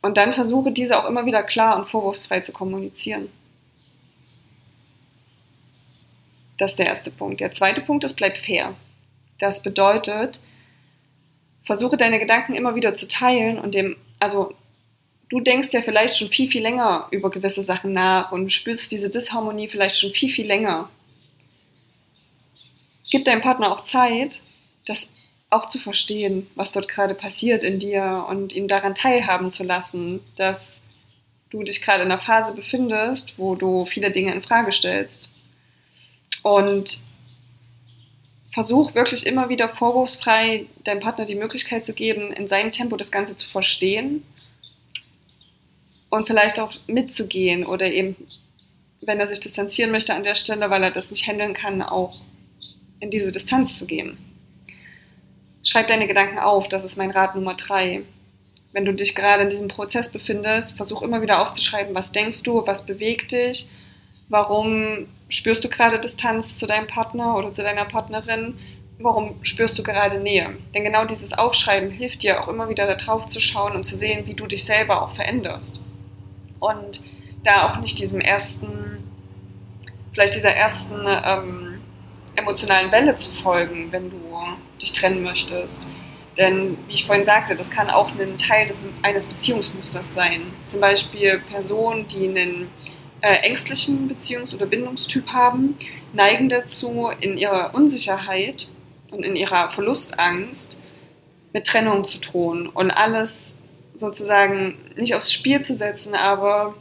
Und 0.00 0.16
dann 0.16 0.32
versuche 0.32 0.70
diese 0.70 0.98
auch 0.98 1.08
immer 1.08 1.26
wieder 1.26 1.42
klar 1.42 1.76
und 1.76 1.88
vorwurfsfrei 1.88 2.40
zu 2.40 2.52
kommunizieren. 2.52 3.28
Das 6.58 6.72
ist 6.72 6.78
der 6.78 6.86
erste 6.86 7.10
Punkt. 7.10 7.40
Der 7.40 7.52
zweite 7.52 7.80
Punkt 7.80 8.04
ist, 8.04 8.14
bleib 8.14 8.36
fair. 8.36 8.74
Das 9.38 9.62
bedeutet, 9.62 10.40
versuche 11.64 11.96
deine 11.96 12.18
Gedanken 12.18 12.54
immer 12.54 12.74
wieder 12.74 12.94
zu 12.94 13.08
teilen 13.08 13.58
und 13.58 13.74
dem, 13.74 13.96
also 14.18 14.54
du 15.28 15.40
denkst 15.40 15.72
ja 15.72 15.82
vielleicht 15.82 16.16
schon 16.16 16.28
viel, 16.28 16.48
viel 16.48 16.62
länger 16.62 17.08
über 17.10 17.30
gewisse 17.30 17.62
Sachen 17.62 17.92
nach 17.92 18.32
und 18.32 18.52
spürst 18.52 18.90
diese 18.92 19.10
Disharmonie 19.10 19.68
vielleicht 19.68 19.98
schon 19.98 20.10
viel, 20.10 20.30
viel 20.30 20.46
länger. 20.46 20.88
Gib 23.10 23.24
deinem 23.24 23.42
Partner 23.42 23.72
auch 23.72 23.84
Zeit, 23.84 24.42
das 24.86 25.10
auch 25.50 25.66
zu 25.66 25.78
verstehen, 25.78 26.46
was 26.54 26.72
dort 26.72 26.88
gerade 26.88 27.14
passiert 27.14 27.64
in 27.64 27.78
dir 27.78 28.26
und 28.28 28.52
ihn 28.52 28.68
daran 28.68 28.94
teilhaben 28.94 29.50
zu 29.50 29.64
lassen, 29.64 30.20
dass 30.36 30.82
du 31.50 31.62
dich 31.62 31.80
gerade 31.80 32.02
in 32.02 32.10
einer 32.10 32.20
Phase 32.20 32.52
befindest, 32.52 33.38
wo 33.38 33.54
du 33.54 33.86
viele 33.86 34.10
Dinge 34.10 34.34
in 34.34 34.42
Frage 34.42 34.72
stellst. 34.72 35.30
Und 36.42 37.00
versuch 38.52 38.94
wirklich 38.94 39.26
immer 39.26 39.48
wieder 39.48 39.68
vorwurfsfrei 39.68 40.66
deinem 40.84 41.00
Partner 41.00 41.24
die 41.24 41.34
Möglichkeit 41.34 41.86
zu 41.86 41.94
geben, 41.94 42.32
in 42.32 42.48
seinem 42.48 42.72
Tempo 42.72 42.96
das 42.96 43.10
Ganze 43.10 43.36
zu 43.36 43.48
verstehen 43.48 44.22
und 46.10 46.26
vielleicht 46.26 46.58
auch 46.60 46.72
mitzugehen 46.86 47.64
oder 47.64 47.86
eben, 47.86 48.16
wenn 49.00 49.20
er 49.20 49.28
sich 49.28 49.40
distanzieren 49.40 49.90
möchte 49.90 50.14
an 50.14 50.24
der 50.24 50.34
Stelle, 50.34 50.70
weil 50.70 50.82
er 50.82 50.90
das 50.90 51.10
nicht 51.10 51.26
handeln 51.26 51.54
kann, 51.54 51.82
auch 51.82 52.20
in 53.00 53.10
diese 53.10 53.30
Distanz 53.30 53.78
zu 53.78 53.86
gehen. 53.86 54.18
Schreib 55.62 55.88
deine 55.88 56.08
Gedanken 56.08 56.38
auf, 56.38 56.68
das 56.68 56.84
ist 56.84 56.96
mein 56.96 57.10
Rat 57.10 57.34
Nummer 57.34 57.54
drei. 57.54 58.02
Wenn 58.72 58.84
du 58.84 58.92
dich 58.92 59.14
gerade 59.14 59.42
in 59.44 59.50
diesem 59.50 59.68
Prozess 59.68 60.10
befindest, 60.12 60.76
versuch 60.76 61.02
immer 61.02 61.22
wieder 61.22 61.40
aufzuschreiben, 61.40 61.94
was 61.94 62.12
denkst 62.12 62.42
du, 62.42 62.66
was 62.66 62.86
bewegt 62.86 63.32
dich, 63.32 63.68
warum 64.28 65.08
spürst 65.28 65.64
du 65.64 65.68
gerade 65.68 65.98
Distanz 65.98 66.56
zu 66.56 66.66
deinem 66.66 66.86
Partner 66.86 67.36
oder 67.36 67.52
zu 67.52 67.62
deiner 67.62 67.84
Partnerin, 67.84 68.58
warum 68.98 69.36
spürst 69.42 69.78
du 69.78 69.82
gerade 69.82 70.20
Nähe. 70.20 70.56
Denn 70.74 70.84
genau 70.84 71.04
dieses 71.04 71.32
Aufschreiben 71.36 71.90
hilft 71.90 72.22
dir 72.22 72.40
auch 72.40 72.48
immer 72.48 72.68
wieder 72.68 72.86
darauf 72.86 73.26
zu 73.26 73.40
schauen 73.40 73.74
und 73.74 73.84
zu 73.84 73.96
sehen, 73.96 74.26
wie 74.26 74.34
du 74.34 74.46
dich 74.46 74.64
selber 74.64 75.02
auch 75.02 75.14
veränderst. 75.14 75.80
Und 76.60 77.02
da 77.44 77.68
auch 77.68 77.80
nicht 77.80 77.98
diesem 77.98 78.20
ersten, 78.20 78.98
vielleicht 80.12 80.34
dieser 80.34 80.54
ersten 80.54 81.00
ähm, 81.06 81.80
emotionalen 82.34 82.90
Welle 82.92 83.16
zu 83.16 83.34
folgen, 83.34 83.90
wenn 83.92 84.10
du 84.10 84.16
dich 84.80 84.92
trennen 84.92 85.22
möchtest. 85.22 85.86
Denn, 86.38 86.78
wie 86.86 86.94
ich 86.94 87.04
vorhin 87.04 87.24
sagte, 87.24 87.56
das 87.56 87.70
kann 87.70 87.90
auch 87.90 88.10
ein 88.18 88.36
Teil 88.36 88.68
des, 88.68 88.78
eines 89.02 89.26
Beziehungsmusters 89.26 90.14
sein. 90.14 90.42
Zum 90.66 90.80
Beispiel 90.80 91.42
Personen, 91.50 92.06
die 92.06 92.28
einen 92.28 92.70
äh, 93.20 93.34
ängstlichen 93.38 94.08
Beziehungs- 94.08 94.54
oder 94.54 94.66
Bindungstyp 94.66 95.28
haben, 95.28 95.76
neigen 96.12 96.48
dazu, 96.48 97.10
in 97.20 97.36
ihrer 97.36 97.74
Unsicherheit 97.74 98.68
und 99.10 99.24
in 99.24 99.34
ihrer 99.34 99.70
Verlustangst 99.70 100.80
mit 101.52 101.66
Trennung 101.66 102.04
zu 102.04 102.20
drohen 102.20 102.68
und 102.68 102.92
alles 102.92 103.62
sozusagen 103.98 104.78
nicht 104.96 105.14
aufs 105.14 105.32
Spiel 105.32 105.62
zu 105.62 105.74
setzen, 105.74 106.14
aber 106.14 106.74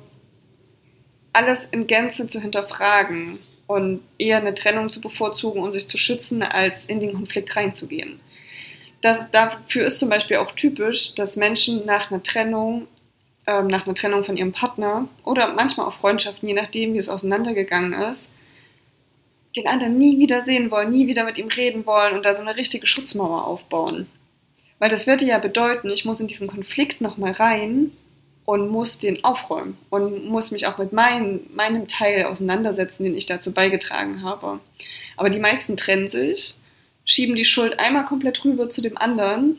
alles 1.33 1.65
in 1.65 1.87
Gänze 1.87 2.27
zu 2.27 2.39
hinterfragen 2.41 3.39
und 3.67 4.01
eher 4.17 4.37
eine 4.37 4.53
Trennung 4.53 4.89
zu 4.89 5.01
bevorzugen 5.01 5.61
und 5.61 5.73
sich 5.73 5.87
zu 5.87 5.97
schützen, 5.97 6.41
als 6.41 6.85
in 6.85 6.99
den 6.99 7.13
Konflikt 7.13 7.55
reinzugehen. 7.55 8.19
Das, 9.01 9.29
dafür 9.29 9.85
ist 9.85 9.99
zum 9.99 10.09
Beispiel 10.09 10.37
auch 10.37 10.51
typisch, 10.51 11.13
dass 11.15 11.35
Menschen 11.35 11.85
nach 11.85 12.09
einer 12.09 12.23
Trennung, 12.23 12.87
ähm, 13.45 13.67
nach 13.67 13.85
einer 13.85 13.95
Trennung 13.95 14.23
von 14.23 14.37
ihrem 14.37 14.53
Partner 14.53 15.07
oder 15.23 15.53
manchmal 15.53 15.87
auch 15.87 15.93
Freundschaften, 15.93 16.47
je 16.47 16.55
nachdem, 16.55 16.93
wie 16.93 16.97
es 16.97 17.09
auseinandergegangen 17.09 17.93
ist, 17.93 18.33
den 19.55 19.67
anderen 19.67 19.97
nie 19.97 20.19
wieder 20.19 20.43
sehen 20.43 20.71
wollen, 20.71 20.91
nie 20.91 21.07
wieder 21.07 21.23
mit 21.23 21.37
ihm 21.37 21.47
reden 21.47 21.85
wollen 21.85 22.15
und 22.15 22.25
da 22.25 22.33
so 22.33 22.41
eine 22.41 22.55
richtige 22.55 22.87
Schutzmauer 22.87 23.45
aufbauen. 23.45 24.07
Weil 24.79 24.89
das 24.89 25.07
würde 25.07 25.25
ja 25.25 25.39
bedeuten, 25.39 25.89
ich 25.89 26.05
muss 26.05 26.19
in 26.19 26.27
diesen 26.27 26.47
Konflikt 26.47 27.01
nochmal 27.01 27.31
rein 27.31 27.91
und 28.45 28.69
muss 28.69 28.99
den 28.99 29.23
aufräumen 29.23 29.77
und 29.89 30.25
muss 30.25 30.51
mich 30.51 30.67
auch 30.67 30.77
mit 30.77 30.93
mein, 30.93 31.41
meinem 31.53 31.87
Teil 31.87 32.25
auseinandersetzen, 32.25 33.03
den 33.03 33.17
ich 33.17 33.25
dazu 33.25 33.53
beigetragen 33.53 34.23
habe. 34.23 34.59
Aber 35.17 35.29
die 35.29 35.39
meisten 35.39 35.75
trennen 35.77 36.07
sich, 36.07 36.55
schieben 37.05 37.35
die 37.35 37.45
Schuld 37.45 37.79
einmal 37.79 38.05
komplett 38.05 38.45
rüber 38.45 38.69
zu 38.69 38.81
dem 38.81 38.97
anderen 38.97 39.57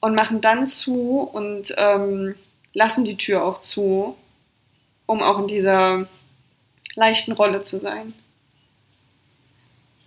und 0.00 0.14
machen 0.14 0.40
dann 0.40 0.66
zu 0.68 1.20
und 1.20 1.74
ähm, 1.76 2.36
lassen 2.72 3.04
die 3.04 3.16
Tür 3.16 3.44
auch 3.44 3.60
zu, 3.60 4.16
um 5.06 5.22
auch 5.22 5.40
in 5.40 5.48
dieser 5.48 6.08
leichten 6.94 7.32
Rolle 7.32 7.62
zu 7.62 7.80
sein. 7.80 8.14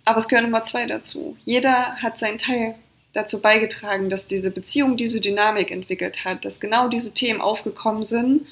Aber 0.04 0.18
es 0.18 0.28
gehören 0.28 0.46
immer 0.46 0.64
zwei 0.64 0.86
dazu. 0.86 1.36
Jeder 1.44 1.96
hat 2.02 2.18
seinen 2.18 2.38
Teil 2.38 2.74
dazu 3.12 3.40
beigetragen, 3.40 4.08
dass 4.08 4.26
diese 4.26 4.50
Beziehung 4.50 4.96
diese 4.96 5.20
Dynamik 5.20 5.70
entwickelt 5.70 6.24
hat, 6.24 6.44
dass 6.44 6.60
genau 6.60 6.88
diese 6.88 7.12
Themen 7.12 7.40
aufgekommen 7.40 8.04
sind 8.04 8.46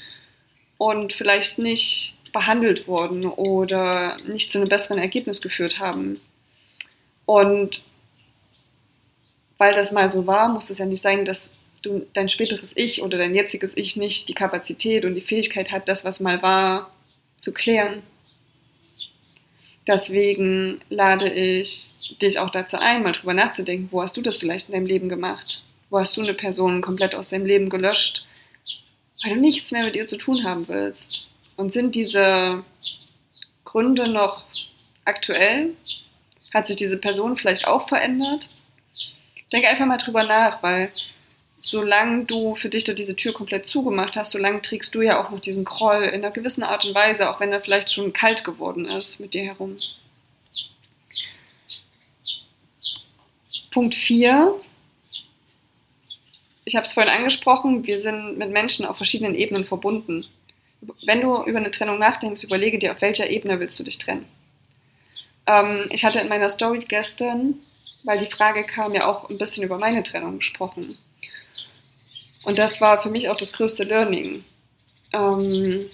und 0.78 1.12
vielleicht 1.12 1.58
nicht 1.58 2.16
behandelt 2.32 2.86
wurden 2.86 3.24
oder 3.26 4.18
nicht 4.26 4.52
zu 4.52 4.58
einem 4.58 4.68
besseren 4.68 5.00
Ergebnis 5.00 5.40
geführt 5.40 5.78
haben. 5.78 6.20
Und 7.26 7.80
weil 9.58 9.74
das 9.74 9.92
mal 9.92 10.08
so 10.10 10.26
war, 10.26 10.48
muss 10.48 10.70
es 10.70 10.78
ja 10.78 10.86
nicht 10.86 11.02
sein, 11.02 11.24
dass 11.24 11.54
du 11.82 12.06
dein 12.12 12.28
späteres 12.28 12.76
Ich 12.76 13.02
oder 13.02 13.18
dein 13.18 13.34
jetziges 13.34 13.72
Ich 13.76 13.96
nicht 13.96 14.28
die 14.28 14.34
Kapazität 14.34 15.04
und 15.04 15.14
die 15.14 15.20
Fähigkeit 15.20 15.70
hat, 15.70 15.88
das, 15.88 16.04
was 16.04 16.20
mal 16.20 16.42
war, 16.42 16.90
zu 17.38 17.52
klären. 17.52 18.02
Deswegen 19.90 20.80
lade 20.88 21.28
ich 21.28 21.94
dich 22.22 22.38
auch 22.38 22.50
dazu 22.50 22.78
ein, 22.78 23.02
mal 23.02 23.10
drüber 23.10 23.34
nachzudenken, 23.34 23.88
wo 23.90 24.00
hast 24.00 24.16
du 24.16 24.22
das 24.22 24.36
vielleicht 24.36 24.68
in 24.68 24.74
deinem 24.74 24.86
Leben 24.86 25.08
gemacht? 25.08 25.64
Wo 25.90 25.98
hast 25.98 26.16
du 26.16 26.22
eine 26.22 26.32
Person 26.32 26.80
komplett 26.80 27.16
aus 27.16 27.30
deinem 27.30 27.44
Leben 27.44 27.68
gelöscht, 27.68 28.24
weil 29.24 29.34
du 29.34 29.40
nichts 29.40 29.72
mehr 29.72 29.82
mit 29.84 29.96
ihr 29.96 30.06
zu 30.06 30.16
tun 30.16 30.44
haben 30.44 30.68
willst? 30.68 31.28
Und 31.56 31.72
sind 31.72 31.96
diese 31.96 32.62
Gründe 33.64 34.08
noch 34.08 34.44
aktuell? 35.04 35.70
Hat 36.54 36.68
sich 36.68 36.76
diese 36.76 36.98
Person 36.98 37.36
vielleicht 37.36 37.66
auch 37.66 37.88
verändert? 37.88 38.48
Denk 39.52 39.66
einfach 39.66 39.86
mal 39.86 39.96
drüber 39.96 40.22
nach, 40.22 40.62
weil 40.62 40.92
solange 41.62 42.24
du 42.24 42.54
für 42.54 42.70
dich 42.70 42.84
da 42.84 42.94
diese 42.94 43.16
Tür 43.16 43.34
komplett 43.34 43.66
zugemacht 43.66 44.16
hast, 44.16 44.32
solange 44.32 44.62
trägst 44.62 44.94
du 44.94 45.02
ja 45.02 45.20
auch 45.20 45.30
noch 45.30 45.40
diesen 45.40 45.66
Groll 45.66 46.04
in 46.04 46.24
einer 46.24 46.30
gewissen 46.30 46.62
Art 46.62 46.86
und 46.86 46.94
Weise, 46.94 47.28
auch 47.28 47.38
wenn 47.38 47.52
er 47.52 47.60
vielleicht 47.60 47.92
schon 47.92 48.14
kalt 48.14 48.44
geworden 48.44 48.86
ist 48.86 49.20
mit 49.20 49.34
dir 49.34 49.42
herum. 49.44 49.76
Punkt 53.70 53.94
4. 53.94 54.54
Ich 56.64 56.76
habe 56.76 56.86
es 56.86 56.94
vorhin 56.94 57.12
angesprochen, 57.12 57.86
wir 57.86 57.98
sind 57.98 58.38
mit 58.38 58.50
Menschen 58.50 58.86
auf 58.86 58.96
verschiedenen 58.96 59.34
Ebenen 59.34 59.66
verbunden. 59.66 60.24
Wenn 61.04 61.20
du 61.20 61.44
über 61.44 61.58
eine 61.58 61.70
Trennung 61.70 61.98
nachdenkst, 61.98 62.42
überlege 62.42 62.78
dir, 62.78 62.92
auf 62.92 63.02
welcher 63.02 63.28
Ebene 63.28 63.60
willst 63.60 63.78
du 63.78 63.84
dich 63.84 63.98
trennen. 63.98 64.24
Ähm, 65.46 65.86
ich 65.90 66.06
hatte 66.06 66.20
in 66.20 66.28
meiner 66.28 66.48
Story 66.48 66.86
gestern, 66.88 67.56
weil 68.02 68.18
die 68.18 68.30
Frage 68.30 68.62
kam, 68.62 68.94
ja 68.94 69.06
auch 69.06 69.28
ein 69.28 69.36
bisschen 69.36 69.62
über 69.62 69.78
meine 69.78 70.02
Trennung 70.02 70.38
gesprochen. 70.38 70.96
Und 72.44 72.58
das 72.58 72.80
war 72.80 73.02
für 73.02 73.10
mich 73.10 73.28
auch 73.28 73.36
das 73.36 73.52
größte 73.52 73.84
Learning. 73.84 74.44
Ähm, 75.12 75.84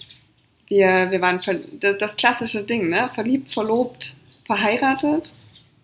wir, 0.67 1.11
wir 1.11 1.21
waren 1.21 1.39
das 1.81 2.15
klassische 2.17 2.63
Ding, 2.63 2.89
ne? 2.89 3.09
verliebt, 3.13 3.51
verlobt, 3.51 4.15
verheiratet. 4.45 5.33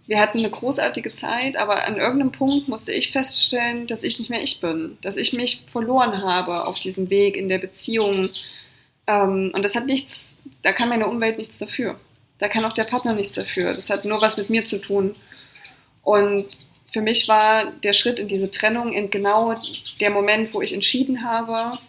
Wir 0.06 0.20
hatten 0.20 0.40
eine 0.40 0.50
großartige 0.50 1.14
Zeit, 1.14 1.56
aber 1.56 1.86
an 1.86 1.98
irgendeinem 1.98 2.32
Punkt 2.32 2.68
musste 2.68 2.94
ich 2.94 3.12
feststellen, 3.12 3.88
dass 3.88 4.04
ich 4.04 4.20
nicht 4.20 4.30
mehr 4.30 4.44
ich 4.44 4.60
bin, 4.60 4.98
dass 5.02 5.16
ich 5.16 5.32
mich 5.34 5.64
verloren 5.72 6.22
habe 6.22 6.68
auf 6.68 6.80
diesem 6.80 7.10
Weg 7.10 7.38
in 7.38 7.48
der 7.48 7.60
Beziehung. 7.60 8.30
Ähm, 9.08 9.52
und 9.54 9.64
das 9.64 9.76
hat 9.76 9.86
nichts 9.86 10.44
da 10.64 10.72
kann 10.72 10.90
meine 10.90 11.08
Umwelt 11.08 11.38
nichts 11.38 11.60
dafür. 11.60 12.00
Da 12.40 12.48
kann 12.48 12.66
auch 12.66 12.74
der 12.74 12.86
Partner 12.86 13.14
nichts 13.14 13.36
dafür. 13.36 13.74
Das 13.74 13.90
hat 13.90 14.06
nur 14.06 14.22
was 14.22 14.38
mit 14.38 14.50
mir 14.50 14.66
zu 14.66 14.80
tun. 14.80 15.16
Und 16.02 16.48
für 16.94 17.02
mich 17.02 17.28
war 17.28 17.72
der 17.84 17.94
Schritt 17.94 18.20
in 18.20 18.28
diese 18.28 18.52
Trennung 18.52 18.94
in 18.94 19.10
genau 19.10 19.60
der 20.00 20.12
Moment, 20.12 20.54
wo 20.54 20.62
ich 20.62 20.74
entschieden 20.74 21.24
habe, 21.24 21.80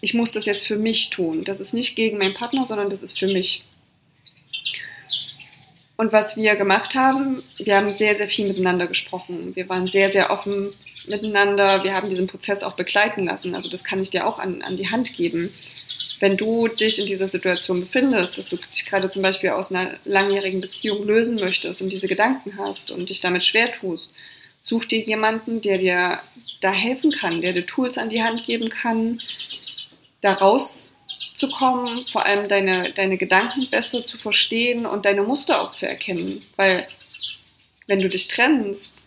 ich 0.00 0.12
muss 0.12 0.32
das 0.32 0.44
jetzt 0.44 0.66
für 0.66 0.76
mich 0.76 1.10
tun. 1.10 1.44
Das 1.44 1.60
ist 1.60 1.72
nicht 1.72 1.94
gegen 1.94 2.18
meinen 2.18 2.34
Partner, 2.34 2.66
sondern 2.66 2.90
das 2.90 3.02
ist 3.02 3.18
für 3.18 3.28
mich. 3.28 3.64
Und 5.96 6.12
was 6.12 6.36
wir 6.36 6.56
gemacht 6.56 6.94
haben, 6.94 7.42
wir 7.58 7.76
haben 7.76 7.88
sehr, 7.88 8.16
sehr 8.16 8.28
viel 8.28 8.48
miteinander 8.48 8.86
gesprochen. 8.86 9.54
Wir 9.54 9.68
waren 9.68 9.86
sehr, 9.86 10.10
sehr 10.10 10.30
offen 10.30 10.72
miteinander. 11.06 11.84
Wir 11.84 11.94
haben 11.94 12.08
diesen 12.08 12.26
Prozess 12.26 12.62
auch 12.62 12.72
begleiten 12.72 13.26
lassen. 13.26 13.54
Also 13.54 13.68
das 13.68 13.84
kann 13.84 14.02
ich 14.02 14.10
dir 14.10 14.26
auch 14.26 14.38
an, 14.38 14.62
an 14.62 14.78
die 14.78 14.90
Hand 14.90 15.14
geben. 15.14 15.52
Wenn 16.18 16.36
du 16.36 16.68
dich 16.68 16.98
in 16.98 17.06
dieser 17.06 17.28
Situation 17.28 17.80
befindest, 17.80 18.38
dass 18.38 18.48
du 18.48 18.56
dich 18.56 18.86
gerade 18.86 19.10
zum 19.10 19.22
Beispiel 19.22 19.50
aus 19.50 19.70
einer 19.70 19.92
langjährigen 20.04 20.62
Beziehung 20.62 21.06
lösen 21.06 21.36
möchtest 21.36 21.82
und 21.82 21.92
diese 21.92 22.08
Gedanken 22.08 22.58
hast 22.58 22.90
und 22.90 23.10
dich 23.10 23.20
damit 23.20 23.44
schwer 23.44 23.70
tust, 23.70 24.12
such 24.60 24.86
dir 24.86 25.00
jemanden, 25.00 25.60
der 25.60 25.78
dir 25.78 26.20
da 26.60 26.72
helfen 26.72 27.10
kann, 27.10 27.40
der 27.40 27.52
dir 27.52 27.66
Tools 27.66 27.98
an 27.98 28.10
die 28.10 28.22
Hand 28.22 28.44
geben 28.44 28.68
kann, 28.68 29.18
da 30.20 30.34
raus 30.34 30.94
zu 31.34 31.48
kommen, 31.48 32.06
vor 32.06 32.26
allem 32.26 32.48
deine, 32.48 32.92
deine 32.92 33.16
Gedanken 33.16 33.68
besser 33.70 34.04
zu 34.04 34.18
verstehen 34.18 34.84
und 34.84 35.06
deine 35.06 35.22
Muster 35.22 35.62
auch 35.62 35.74
zu 35.74 35.88
erkennen. 35.88 36.44
Weil 36.56 36.86
wenn 37.86 38.00
du 38.00 38.08
dich 38.08 38.28
trennst, 38.28 39.06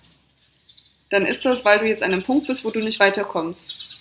dann 1.10 1.28
ist 1.28 1.46
das, 1.46 1.64
weil 1.64 1.80
du 1.80 1.86
jetzt 1.86 2.02
an 2.02 2.12
einem 2.12 2.24
Punkt 2.24 2.48
bist, 2.48 2.66
wo 2.66 2.72
du 2.72 2.80
nicht 2.80 3.00
weiterkommst. 3.00 3.98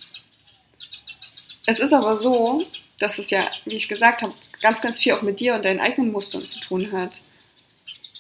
Es 1.67 1.79
ist 1.79 1.93
aber 1.93 2.17
so, 2.17 2.67
dass 2.99 3.19
es 3.19 3.31
ja, 3.31 3.51
wie 3.67 3.77
ich 3.77 3.89
gesagt 3.89 4.23
habe, 4.23 4.33
ganz, 4.63 4.81
ganz 4.81 4.99
viel 4.99 5.13
auch 5.13 5.23
mit 5.23 5.41
dir 5.41 5.55
und 5.55 5.65
deinen 5.65 5.81
eigenen 5.81 6.11
Mustern 6.11 6.47
zu 6.47 6.59
tun 6.61 6.91
hat. 6.93 7.21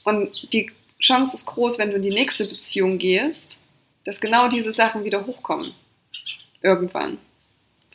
Und 0.04 0.52
die 0.52 0.70
Chance 1.02 1.36
ist 1.36 1.46
groß, 1.46 1.78
wenn 1.78 1.90
du 1.90 1.96
in 1.96 2.02
die 2.02 2.10
nächste 2.10 2.46
Beziehung 2.46 2.98
gehst, 2.98 3.60
dass 4.04 4.20
genau 4.20 4.48
diese 4.48 4.72
Sachen 4.72 5.04
wieder 5.04 5.26
hochkommen. 5.26 5.74
Irgendwann. 6.62 7.18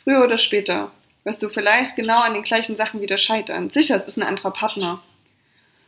Früher 0.03 0.23
oder 0.23 0.37
später 0.37 0.91
wirst 1.23 1.41
du 1.41 1.49
vielleicht 1.49 1.95
genau 1.95 2.21
an 2.21 2.33
den 2.33 2.43
gleichen 2.43 2.75
Sachen 2.75 3.01
wieder 3.01 3.17
scheitern. 3.17 3.69
Sicher, 3.69 3.95
es 3.95 4.07
ist 4.07 4.17
ein 4.17 4.23
anderer 4.23 4.51
Partner. 4.51 5.01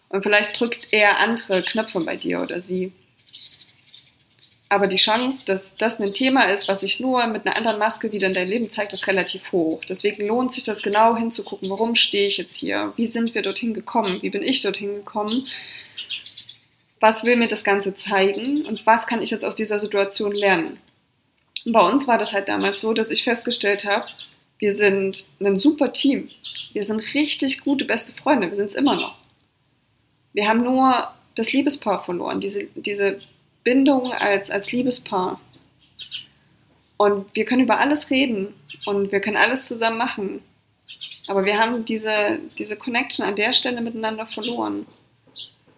Und 0.08 0.23
vielleicht 0.23 0.60
drückt 0.60 0.91
er 0.91 1.19
andere 1.19 1.62
Knöpfe 1.62 1.99
bei 2.01 2.15
dir 2.15 2.41
oder 2.41 2.62
sie. 2.62 2.91
Aber 4.69 4.88
die 4.88 4.97
Chance, 4.97 5.45
dass 5.45 5.75
das 5.77 5.99
ein 5.99 6.13
Thema 6.13 6.43
ist, 6.43 6.67
was 6.67 6.82
sich 6.82 6.99
nur 6.99 7.25
mit 7.27 7.45
einer 7.45 7.55
anderen 7.55 7.79
Maske 7.79 8.12
wieder 8.12 8.27
in 8.27 8.34
dein 8.34 8.47
Leben 8.47 8.69
zeigt, 8.69 8.93
ist 8.93 9.08
relativ 9.08 9.51
hoch. 9.51 9.82
Deswegen 9.89 10.27
lohnt 10.27 10.53
sich 10.53 10.63
das 10.63 10.84
genau 10.84 11.17
hinzugucken, 11.17 11.69
warum 11.69 11.95
stehe 11.95 12.27
ich 12.27 12.38
jetzt 12.38 12.55
hier? 12.55 12.93
Wie 12.95 13.08
sind 13.08 13.34
wir 13.34 13.41
dorthin 13.41 13.73
gekommen? 13.73 14.21
Wie 14.21 14.29
bin 14.29 14.43
ich 14.43 14.62
dorthin 14.62 14.93
gekommen? 14.93 15.47
Was 16.99 17.23
will 17.23 17.35
mir 17.35 17.47
das 17.47 17.63
Ganze 17.63 17.95
zeigen? 17.95 18.65
Und 18.65 18.85
was 18.85 19.07
kann 19.07 19.21
ich 19.21 19.31
jetzt 19.31 19.45
aus 19.45 19.55
dieser 19.55 19.79
Situation 19.79 20.31
lernen? 20.31 20.79
Und 21.65 21.73
bei 21.73 21.88
uns 21.88 22.07
war 22.07 22.17
das 22.17 22.33
halt 22.33 22.49
damals 22.49 22.81
so, 22.81 22.93
dass 22.93 23.12
ich 23.12 23.23
festgestellt 23.23 23.85
habe, 23.85 24.05
wir 24.59 24.73
sind 24.73 25.29
ein 25.39 25.57
super 25.57 25.93
Team. 25.93 26.29
Wir 26.73 26.83
sind 26.83 27.13
richtig 27.13 27.62
gute 27.63 27.85
beste 27.85 28.12
Freunde. 28.12 28.49
Wir 28.49 28.55
sind 28.55 28.67
es 28.67 28.75
immer 28.75 28.95
noch. 28.95 29.15
Wir 30.33 30.47
haben 30.47 30.63
nur 30.63 31.12
das 31.35 31.53
Liebespaar 31.53 32.03
verloren, 32.03 32.41
diese, 32.41 32.65
diese 32.75 33.21
Bindung 33.63 34.12
als, 34.12 34.49
als 34.51 34.71
Liebespaar. 34.71 35.39
Und 36.97 37.33
wir 37.33 37.45
können 37.45 37.63
über 37.63 37.79
alles 37.79 38.12
reden 38.12 38.53
und 38.85 39.12
wir 39.12 39.21
können 39.21 39.38
alles 39.38 39.67
zusammen 39.67 39.97
machen. 39.97 40.41
Aber 41.27 41.45
wir 41.45 41.57
haben 41.57 41.85
diese, 41.85 42.39
diese 42.57 42.75
Connection 42.75 43.25
an 43.25 43.35
der 43.35 43.53
Stelle 43.53 43.81
miteinander 43.81 44.25
verloren. 44.25 44.85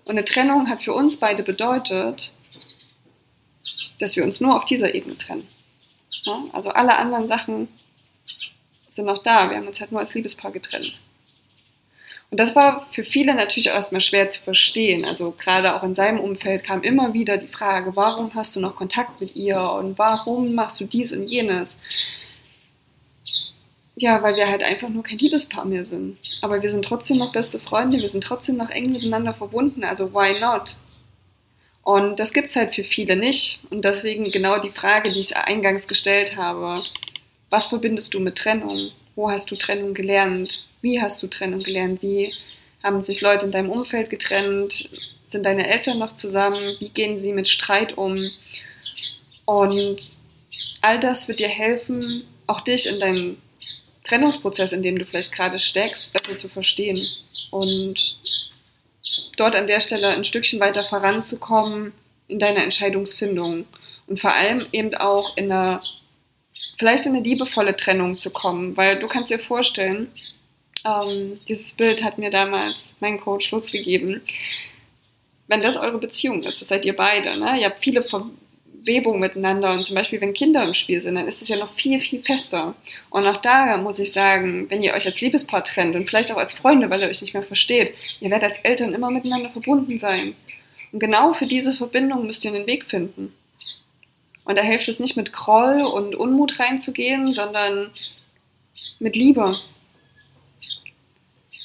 Und 0.05 0.11
eine 0.11 0.25
Trennung 0.25 0.69
hat 0.69 0.81
für 0.81 0.93
uns 0.93 1.17
beide 1.17 1.43
bedeutet, 1.43 2.33
dass 3.99 4.15
wir 4.15 4.23
uns 4.23 4.41
nur 4.41 4.55
auf 4.55 4.65
dieser 4.65 4.95
Ebene 4.95 5.17
trennen. 5.17 5.47
Ja? 6.23 6.43
Also 6.53 6.71
alle 6.71 6.97
anderen 6.97 7.27
Sachen 7.27 7.67
sind 8.89 9.05
noch 9.05 9.19
da. 9.19 9.49
Wir 9.49 9.57
haben 9.57 9.67
uns 9.67 9.79
halt 9.79 9.91
nur 9.91 10.01
als 10.01 10.13
Liebespaar 10.13 10.51
getrennt. 10.51 10.99
Und 12.31 12.39
das 12.39 12.55
war 12.55 12.87
für 12.91 13.03
viele 13.03 13.35
natürlich 13.35 13.67
erstmal 13.67 13.99
schwer 13.99 14.29
zu 14.29 14.41
verstehen. 14.41 15.03
Also 15.03 15.31
gerade 15.37 15.75
auch 15.75 15.83
in 15.83 15.95
seinem 15.95 16.19
Umfeld 16.19 16.63
kam 16.63 16.81
immer 16.81 17.13
wieder 17.13 17.37
die 17.37 17.47
Frage, 17.47 17.95
warum 17.95 18.33
hast 18.35 18.55
du 18.55 18.61
noch 18.61 18.77
Kontakt 18.77 19.19
mit 19.19 19.35
ihr 19.35 19.59
und 19.61 19.99
warum 19.99 20.55
machst 20.55 20.79
du 20.79 20.85
dies 20.85 21.11
und 21.11 21.23
jenes? 21.23 21.77
Ja, 24.01 24.23
weil 24.23 24.35
wir 24.35 24.47
halt 24.47 24.63
einfach 24.63 24.89
nur 24.89 25.03
kein 25.03 25.19
Liebespaar 25.19 25.63
mehr 25.63 25.83
sind. 25.83 26.17
Aber 26.41 26.63
wir 26.63 26.71
sind 26.71 26.83
trotzdem 26.83 27.17
noch 27.17 27.31
beste 27.31 27.59
Freunde, 27.59 27.99
wir 27.99 28.09
sind 28.09 28.23
trotzdem 28.23 28.57
noch 28.57 28.71
eng 28.71 28.89
miteinander 28.89 29.31
verbunden, 29.31 29.83
also 29.83 30.11
why 30.11 30.39
not? 30.39 30.77
Und 31.83 32.19
das 32.19 32.33
gibt 32.33 32.49
es 32.49 32.55
halt 32.55 32.73
für 32.73 32.83
viele 32.83 33.15
nicht. 33.15 33.59
Und 33.69 33.85
deswegen 33.85 34.23
genau 34.31 34.57
die 34.57 34.71
Frage, 34.71 35.11
die 35.11 35.19
ich 35.19 35.37
eingangs 35.37 35.87
gestellt 35.87 36.35
habe. 36.35 36.81
Was 37.51 37.67
verbindest 37.67 38.15
du 38.15 38.19
mit 38.19 38.39
Trennung? 38.39 38.89
Wo 39.15 39.29
hast 39.29 39.51
du 39.51 39.55
Trennung 39.55 39.93
gelernt? 39.93 40.65
Wie 40.81 40.99
hast 40.99 41.21
du 41.21 41.27
Trennung 41.27 41.59
gelernt? 41.59 42.01
Wie 42.01 42.33
haben 42.81 43.03
sich 43.03 43.21
Leute 43.21 43.45
in 43.45 43.51
deinem 43.51 43.69
Umfeld 43.69 44.09
getrennt? 44.09 44.89
Sind 45.27 45.45
deine 45.45 45.67
Eltern 45.67 45.99
noch 45.99 46.15
zusammen? 46.15 46.75
Wie 46.79 46.89
gehen 46.89 47.19
sie 47.19 47.33
mit 47.33 47.47
Streit 47.47 47.99
um? 47.99 48.31
Und 49.45 50.17
all 50.81 50.99
das 50.99 51.27
wird 51.27 51.39
dir 51.39 51.49
helfen, 51.49 52.23
auch 52.47 52.61
dich 52.61 52.87
in 52.87 52.99
deinem 52.99 53.37
Trennungsprozess, 54.11 54.73
in 54.73 54.83
dem 54.83 54.99
du 54.99 55.05
vielleicht 55.05 55.31
gerade 55.31 55.57
steckst, 55.57 56.11
besser 56.11 56.37
zu 56.37 56.49
verstehen 56.49 56.99
und 57.49 58.17
dort 59.37 59.55
an 59.55 59.67
der 59.67 59.79
Stelle 59.79 60.09
ein 60.09 60.25
Stückchen 60.25 60.59
weiter 60.59 60.83
voranzukommen 60.83 61.93
in 62.27 62.37
deiner 62.37 62.61
Entscheidungsfindung 62.61 63.65
und 64.07 64.19
vor 64.19 64.33
allem 64.33 64.65
eben 64.73 64.93
auch 64.95 65.37
in 65.37 65.49
einer 65.49 65.81
vielleicht 66.77 67.05
in 67.05 67.15
eine 67.15 67.23
liebevolle 67.23 67.75
Trennung 67.75 68.17
zu 68.17 68.31
kommen, 68.31 68.75
weil 68.75 68.99
du 68.99 69.07
kannst 69.07 69.31
dir 69.31 69.39
vorstellen, 69.39 70.11
ähm, 70.83 71.39
dieses 71.47 71.73
Bild 71.73 72.03
hat 72.03 72.17
mir 72.17 72.31
damals 72.31 72.95
mein 72.99 73.17
Coach 73.17 73.51
Lutz 73.51 73.71
gegeben, 73.71 74.21
wenn 75.47 75.61
das 75.61 75.77
eure 75.77 75.99
Beziehung 75.99 76.43
ist, 76.43 76.59
das 76.59 76.67
seid 76.67 76.85
ihr 76.85 76.95
beide, 76.95 77.37
ne? 77.37 77.59
ihr 77.59 77.67
habt 77.67 77.81
viele 77.81 78.03
Verwebungen 78.83 79.19
miteinander 79.19 79.71
und 79.71 79.83
zum 79.83 79.95
Beispiel, 79.95 80.21
wenn 80.21 80.33
Kinder 80.33 80.63
im 80.63 80.73
Spiel 80.73 81.01
sind, 81.01 81.15
dann 81.15 81.27
ist 81.27 81.41
es 81.41 81.47
ja 81.47 81.57
noch 81.57 81.73
viel, 81.73 81.99
viel 81.99 82.23
fester. 82.23 82.73
Und 83.11 83.27
auch 83.27 83.37
da 83.37 83.77
muss 83.77 83.99
ich 83.99 84.11
sagen, 84.11 84.69
wenn 84.69 84.81
ihr 84.81 84.93
euch 84.93 85.05
als 85.05 85.21
Liebespaar 85.21 85.63
trennt 85.63 85.95
und 85.95 86.09
vielleicht 86.09 86.31
auch 86.31 86.37
als 86.37 86.53
Freunde, 86.53 86.89
weil 86.89 87.01
ihr 87.01 87.07
euch 87.07 87.21
nicht 87.21 87.33
mehr 87.33 87.43
versteht, 87.43 87.93
ihr 88.19 88.31
werdet 88.31 88.49
als 88.49 88.59
Eltern 88.59 88.93
immer 88.93 89.11
miteinander 89.11 89.49
verbunden 89.49 89.99
sein. 89.99 90.35
Und 90.91 90.99
genau 90.99 91.33
für 91.33 91.45
diese 91.45 91.75
Verbindung 91.75 92.25
müsst 92.25 92.43
ihr 92.43 92.53
einen 92.53 92.65
Weg 92.65 92.85
finden. 92.85 93.33
Und 94.45 94.57
da 94.57 94.63
hilft 94.63 94.89
es 94.89 94.99
nicht 94.99 95.15
mit 95.15 95.31
Groll 95.31 95.83
und 95.83 96.15
Unmut 96.15 96.59
reinzugehen, 96.59 97.33
sondern 97.33 97.91
mit 98.99 99.15
Liebe. 99.15 99.57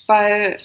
Weil 0.07 0.59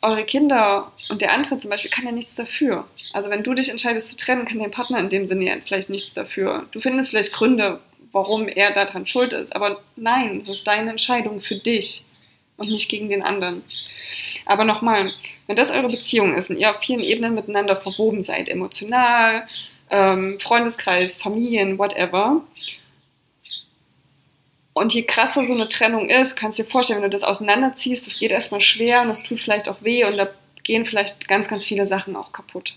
eure 0.00 0.24
Kinder 0.24 0.92
und 1.08 1.22
der 1.22 1.32
andere 1.32 1.58
zum 1.58 1.70
Beispiel 1.70 1.90
kann 1.90 2.06
ja 2.06 2.12
nichts 2.12 2.34
dafür. 2.34 2.86
Also 3.12 3.30
wenn 3.30 3.42
du 3.42 3.54
dich 3.54 3.70
entscheidest 3.70 4.10
zu 4.10 4.16
trennen, 4.16 4.44
kann 4.44 4.58
dein 4.58 4.70
Partner 4.70 4.98
in 4.98 5.08
dem 5.08 5.26
Sinne 5.26 5.46
ja 5.46 5.54
vielleicht 5.64 5.90
nichts 5.90 6.14
dafür. 6.14 6.66
Du 6.70 6.80
findest 6.80 7.10
vielleicht 7.10 7.32
Gründe, 7.32 7.80
warum 8.12 8.48
er 8.48 8.70
daran 8.72 9.06
schuld 9.06 9.32
ist. 9.32 9.54
Aber 9.54 9.80
nein, 9.96 10.40
das 10.40 10.58
ist 10.58 10.66
deine 10.66 10.90
Entscheidung 10.90 11.40
für 11.40 11.56
dich 11.56 12.04
und 12.56 12.70
nicht 12.70 12.88
gegen 12.88 13.08
den 13.08 13.22
anderen. 13.22 13.62
Aber 14.46 14.64
nochmal, 14.64 15.12
wenn 15.46 15.56
das 15.56 15.70
eure 15.70 15.88
Beziehung 15.88 16.36
ist 16.36 16.50
und 16.50 16.58
ihr 16.58 16.70
auf 16.70 16.80
vielen 16.80 17.00
Ebenen 17.00 17.34
miteinander 17.34 17.76
verwoben 17.76 18.22
seid, 18.22 18.48
emotional, 18.48 19.46
ähm, 19.90 20.38
Freundeskreis, 20.40 21.20
Familien, 21.20 21.78
whatever. 21.78 22.42
Und 24.78 24.94
je 24.94 25.02
krasser 25.02 25.44
so 25.44 25.54
eine 25.54 25.68
Trennung 25.68 26.08
ist, 26.08 26.36
kannst 26.36 26.58
du 26.58 26.62
dir 26.62 26.68
vorstellen, 26.70 27.02
wenn 27.02 27.10
du 27.10 27.16
das 27.16 27.24
auseinanderziehst, 27.24 28.06
das 28.06 28.18
geht 28.18 28.30
erstmal 28.30 28.60
schwer 28.60 29.02
und 29.02 29.10
es 29.10 29.22
tut 29.22 29.40
vielleicht 29.40 29.68
auch 29.68 29.82
weh 29.82 30.04
und 30.04 30.16
da 30.16 30.28
gehen 30.62 30.86
vielleicht 30.86 31.28
ganz, 31.28 31.48
ganz 31.48 31.66
viele 31.66 31.86
Sachen 31.86 32.16
auch 32.16 32.32
kaputt. 32.32 32.74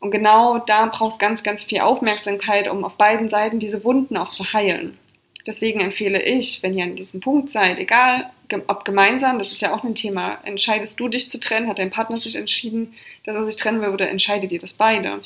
Und 0.00 0.10
genau 0.10 0.58
da 0.58 0.86
brauchst 0.86 1.18
ganz, 1.18 1.42
ganz 1.42 1.64
viel 1.64 1.80
Aufmerksamkeit, 1.80 2.68
um 2.68 2.84
auf 2.84 2.96
beiden 2.96 3.28
Seiten 3.28 3.58
diese 3.58 3.84
Wunden 3.84 4.16
auch 4.16 4.34
zu 4.34 4.52
heilen. 4.52 4.98
Deswegen 5.46 5.80
empfehle 5.80 6.22
ich, 6.22 6.62
wenn 6.62 6.76
ihr 6.76 6.84
an 6.84 6.96
diesem 6.96 7.20
Punkt 7.20 7.50
seid, 7.50 7.78
egal 7.78 8.30
ob 8.66 8.84
gemeinsam, 8.84 9.38
das 9.38 9.52
ist 9.52 9.62
ja 9.62 9.74
auch 9.74 9.82
ein 9.82 9.94
Thema, 9.94 10.38
entscheidest 10.44 11.00
du 11.00 11.08
dich 11.08 11.28
zu 11.28 11.40
trennen, 11.40 11.68
hat 11.68 11.78
dein 11.78 11.90
Partner 11.90 12.18
sich 12.18 12.36
entschieden, 12.36 12.94
dass 13.24 13.34
er 13.34 13.44
sich 13.44 13.56
trennen 13.56 13.82
will 13.82 13.88
oder 13.88 14.08
entscheidet 14.08 14.52
ihr 14.52 14.60
das 14.60 14.74
beide? 14.74 15.20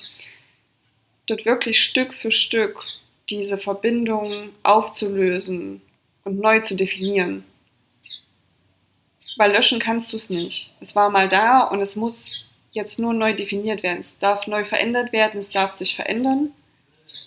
Dort 1.27 1.45
wirklich 1.45 1.83
Stück 1.83 2.15
für 2.15 2.33
Stück 2.33 2.83
diese 3.31 3.59
Verbindung 3.59 4.51
aufzulösen 4.63 5.83
und 6.25 6.41
neu 6.41 6.61
zu 6.61 6.77
definieren. 6.77 7.45
Weil 9.37 9.53
löschen 9.53 9.79
kannst 9.79 10.13
du 10.13 10.17
es 10.17 10.31
nicht. 10.31 10.75
Es 10.81 10.97
war 10.97 11.11
mal 11.11 11.29
da 11.29 11.61
und 11.61 11.81
es 11.81 11.97
muss 11.97 12.33
jetzt 12.73 12.99
nur 12.99 13.15
neu 13.15 13.35
definiert 13.35 13.83
werden. 13.83 14.01
Es 14.01 14.19
darf 14.19 14.47
neu 14.47 14.65
verändert 14.65 15.13
werden, 15.13 15.39
es 15.39 15.51
darf 15.51 15.73
sich 15.73 15.97
verändern 15.97 16.53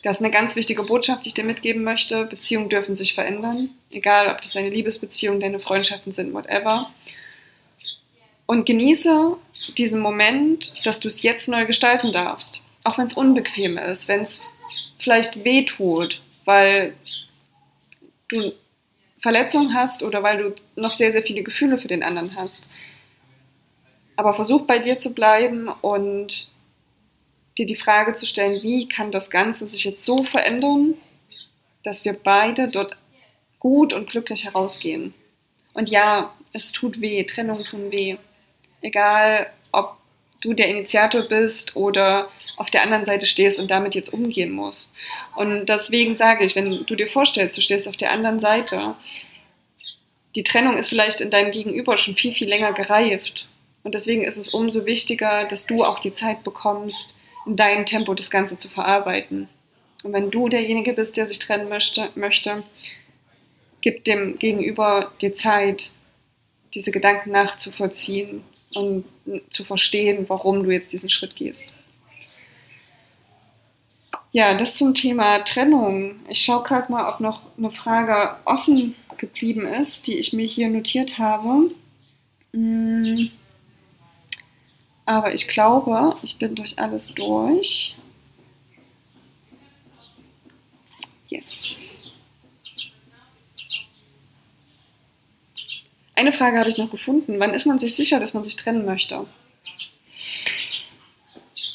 Das 0.04 0.18
ist 0.18 0.24
eine 0.24 0.32
ganz 0.32 0.56
wichtige 0.56 0.84
Botschaft, 0.84 1.24
die 1.24 1.30
ich 1.30 1.34
dir 1.34 1.44
mitgeben 1.44 1.84
möchte. 1.84 2.26
Beziehungen 2.26 2.70
dürfen 2.70 2.96
sich 2.96 3.14
verändern, 3.14 3.70
egal 3.90 4.30
ob 4.30 4.42
das 4.42 4.54
deine 4.54 4.70
Liebesbeziehung, 4.70 5.40
deine 5.40 5.60
Freundschaften 5.60 6.12
sind, 6.12 6.34
whatever. 6.34 6.92
Und 8.46 8.66
genieße 8.66 9.38
diesen 9.78 10.02
Moment, 10.02 10.74
dass 10.84 11.00
du 11.00 11.08
es 11.08 11.22
jetzt 11.22 11.48
neu 11.48 11.66
gestalten 11.66 12.12
darfst. 12.12 12.66
Auch 12.84 12.98
wenn 12.98 13.06
es 13.06 13.14
unbequem 13.14 13.78
ist, 13.78 14.08
wenn 14.08 14.22
es 14.22 14.44
vielleicht 15.02 15.44
weh 15.44 15.66
tut, 15.66 16.22
weil 16.46 16.94
du 18.28 18.54
Verletzungen 19.20 19.74
hast 19.74 20.04
oder 20.04 20.24
weil 20.24 20.38
du 20.38 20.56
noch 20.76 20.94
sehr, 20.94 21.12
sehr 21.12 21.24
viele 21.24 21.44
Gefühle 21.44 21.78
für 21.78 21.88
den 21.88 22.04
anderen 22.04 22.36
hast. 22.36 22.70
Aber 24.16 24.34
versuch 24.34 24.66
bei 24.66 24.80
dir 24.80 25.00
zu 25.00 25.14
bleiben 25.14 25.68
und 25.68 26.52
dir 27.58 27.66
die 27.66 27.76
Frage 27.76 28.14
zu 28.16 28.26
stellen, 28.26 28.64
wie 28.64 28.88
kann 28.88 29.12
das 29.12 29.30
Ganze 29.30 29.68
sich 29.68 29.84
jetzt 29.84 30.06
so 30.06 30.24
verändern, 30.24 30.96
dass 31.84 32.06
wir 32.06 32.14
beide 32.14 32.68
dort 32.68 32.98
gut 33.60 33.94
und 33.94 34.10
glücklich 34.10 34.46
herausgehen. 34.46 35.14
Und 35.74 35.90
ja, 35.90 36.34
es 36.54 36.72
tut 36.72 37.02
weh, 37.02 37.24
Trennungen 37.24 37.64
tun 37.64 37.92
weh. 37.92 38.18
Egal, 38.82 39.52
ob 39.72 39.98
du 40.42 40.54
der 40.54 40.70
Initiator 40.70 41.22
bist 41.22 41.76
oder 41.76 42.30
auf 42.62 42.70
der 42.70 42.84
anderen 42.84 43.06
Seite 43.06 43.26
stehst 43.26 43.60
und 43.60 43.72
damit 43.72 43.96
jetzt 43.96 44.14
umgehen 44.14 44.52
musst. 44.52 44.94
Und 45.36 45.66
deswegen 45.66 46.16
sage 46.16 46.46
ich, 46.46 46.56
wenn 46.56 46.86
du 46.86 46.96
dir 46.96 47.08
vorstellst, 47.08 47.58
du 47.58 47.62
stehst 47.62 47.88
auf 47.88 47.98
der 47.98 48.12
anderen 48.12 48.40
Seite, 48.40 48.94
die 50.36 50.44
Trennung 50.44 50.78
ist 50.78 50.90
vielleicht 50.90 51.22
in 51.22 51.32
deinem 51.32 51.52
Gegenüber 51.52 51.98
schon 51.98 52.14
viel, 52.14 52.34
viel 52.34 52.48
länger 52.48 52.72
gereift. 52.74 53.48
Und 53.82 53.96
deswegen 53.96 54.24
ist 54.24 54.38
es 54.38 54.50
umso 54.50 54.86
wichtiger, 54.86 55.46
dass 55.46 55.66
du 55.66 55.84
auch 55.84 55.98
die 55.98 56.14
Zeit 56.14 56.44
bekommst, 56.44 57.16
in 57.48 57.56
deinem 57.56 57.88
Tempo 57.88 58.14
das 58.14 58.30
Ganze 58.30 58.60
zu 58.60 58.70
verarbeiten. 58.70 59.50
Und 60.04 60.14
wenn 60.14 60.30
du 60.30 60.48
derjenige 60.48 60.94
bist, 60.94 61.18
der 61.18 61.26
sich 61.26 61.40
trennen 61.40 61.68
möchte, 61.68 62.12
möchte 62.14 62.64
gib 63.82 64.04
dem 64.04 64.38
Gegenüber 64.38 65.12
die 65.22 65.34
Zeit, 65.34 65.94
diese 66.76 66.92
Gedanken 66.92 67.32
nachzuvollziehen 67.32 68.44
und 68.76 69.06
zu 69.50 69.64
verstehen, 69.64 70.26
warum 70.28 70.64
du 70.64 70.70
jetzt 70.70 70.94
diesen 70.94 71.10
Schritt 71.10 71.36
gehst. 71.36 71.74
Ja, 74.34 74.54
das 74.54 74.78
zum 74.78 74.94
Thema 74.94 75.40
Trennung. 75.40 76.16
Ich 76.30 76.42
schaue 76.42 76.64
gerade 76.64 76.92
mal, 76.92 77.14
ob 77.14 77.20
noch 77.20 77.42
eine 77.58 77.72
Frage 77.72 78.38
offen 78.46 78.96
geblieben 79.18 79.66
ist, 79.66 80.08
die 80.08 80.18
ich 80.18 80.32
mir 80.32 80.46
hier 80.46 80.70
notiert 80.70 81.18
habe. 81.18 81.72
Hm. 82.54 83.30
Aber 85.06 85.34
ich 85.34 85.48
glaube, 85.48 86.16
ich 86.24 86.38
bin 86.38 86.56
durch 86.56 86.80
alles 86.80 87.14
durch. 87.14 87.96
Yes. 91.28 91.98
Eine 96.16 96.32
Frage 96.32 96.60
habe 96.60 96.70
ich 96.70 96.78
noch 96.78 96.92
gefunden. 96.92 97.40
Wann 97.40 97.54
ist 97.54 97.66
man 97.66 97.80
sich 97.80 97.96
sicher, 97.96 98.20
dass 98.20 98.34
man 98.34 98.44
sich 98.44 98.56
trennen 98.56 98.86
möchte? 98.86 99.26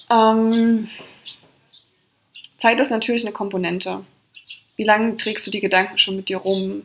Ähm, 0.09 0.89
Zeit 2.67 2.81
ist 2.81 2.91
natürlich 2.91 3.23
eine 3.23 3.33
Komponente. 3.33 4.05
Wie 4.75 4.83
lange 4.83 5.17
trägst 5.17 5.47
du 5.47 5.53
die 5.53 5.61
Gedanken 5.61 5.99
schon 5.99 6.17
mit 6.17 6.29
dir 6.29 6.39
rum? 6.39 6.85